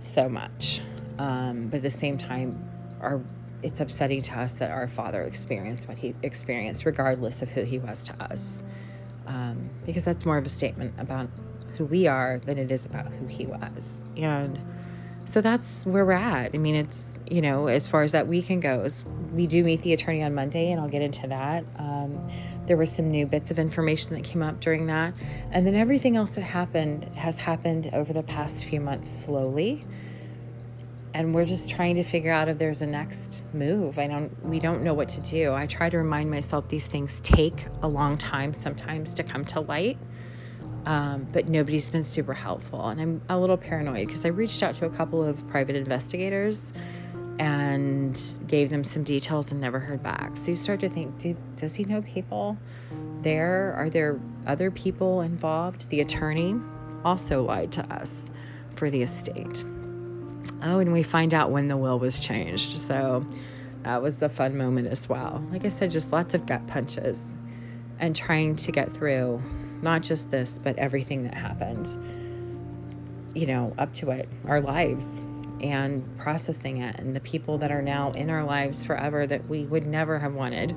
[0.00, 0.80] so much.
[1.18, 2.68] Um, but at the same time,
[3.00, 3.20] our
[3.60, 7.78] it's upsetting to us that our father experienced what he experienced, regardless of who he
[7.78, 8.62] was to us,
[9.26, 11.28] um, because that's more of a statement about
[11.76, 14.00] who we are than it is about who he was.
[14.16, 14.60] And
[15.28, 16.54] so that's where we're at.
[16.54, 19.04] I mean, it's, you know, as far as that weekend goes,
[19.34, 21.66] we do meet the attorney on Monday, and I'll get into that.
[21.76, 22.30] Um,
[22.64, 25.12] there were some new bits of information that came up during that.
[25.52, 29.84] And then everything else that happened has happened over the past few months slowly.
[31.12, 33.98] And we're just trying to figure out if there's a next move.
[33.98, 35.52] I don't we don't know what to do.
[35.52, 39.60] I try to remind myself these things take a long time sometimes to come to
[39.60, 39.98] light
[40.86, 42.88] um, but nobody's been super helpful.
[42.88, 46.72] And I'm a little paranoid because I reached out to a couple of private investigators
[47.38, 50.36] and gave them some details and never heard back.
[50.36, 52.58] So you start to think, do, does he know people
[53.22, 53.74] there?
[53.74, 55.88] Are there other people involved?
[55.90, 56.56] The attorney
[57.04, 58.30] also lied to us
[58.74, 59.64] for the estate.
[60.62, 62.80] Oh, and we find out when the will was changed.
[62.80, 63.24] So
[63.84, 65.44] that was a fun moment as well.
[65.50, 67.36] Like I said, just lots of gut punches
[68.00, 69.42] and trying to get through
[69.82, 71.88] not just this, but everything that happened,
[73.34, 75.20] you know, up to it, our lives,
[75.60, 79.64] and processing it, and the people that are now in our lives forever that we
[79.64, 80.74] would never have wanted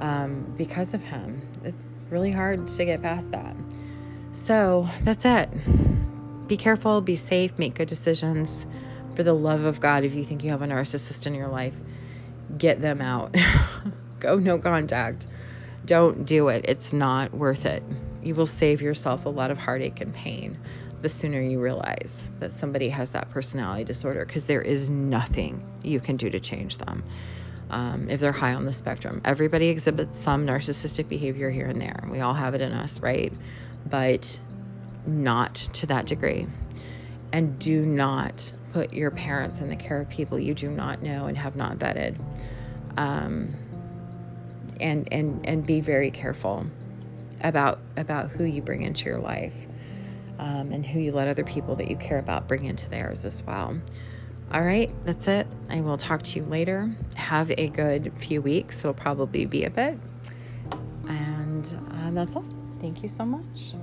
[0.00, 1.42] um, because of him.
[1.64, 3.54] It's really hard to get past that.
[4.32, 5.48] So that's it.
[6.48, 8.66] Be careful, be safe, make good decisions.
[9.14, 11.74] For the love of God, if you think you have a narcissist in your life,
[12.56, 13.36] get them out.
[14.20, 15.26] Go no contact.
[15.84, 16.64] Don't do it.
[16.68, 17.82] It's not worth it
[18.22, 20.58] you will save yourself a lot of heartache and pain
[21.02, 26.00] the sooner you realize that somebody has that personality disorder because there is nothing you
[26.00, 27.02] can do to change them
[27.70, 29.20] um, if they're high on the spectrum.
[29.24, 32.04] Everybody exhibits some narcissistic behavior here and there.
[32.10, 33.32] We all have it in us, right?
[33.88, 34.40] But
[35.06, 36.46] not to that degree.
[37.32, 41.26] And do not put your parents in the care of people you do not know
[41.26, 42.18] and have not vetted.
[42.96, 43.54] Um,
[44.80, 46.66] and, and, and be very careful
[47.42, 49.66] about about who you bring into your life.
[50.40, 53.42] um, and who you let other people that you care about bring into theirs as
[53.42, 53.78] well.
[54.52, 55.46] All right, that's it.
[55.68, 56.92] I will talk to you later.
[57.14, 58.80] Have a good few weeks.
[58.80, 59.98] It'll probably be a bit.
[61.06, 62.44] And uh, that's all.
[62.80, 63.74] Thank you so much.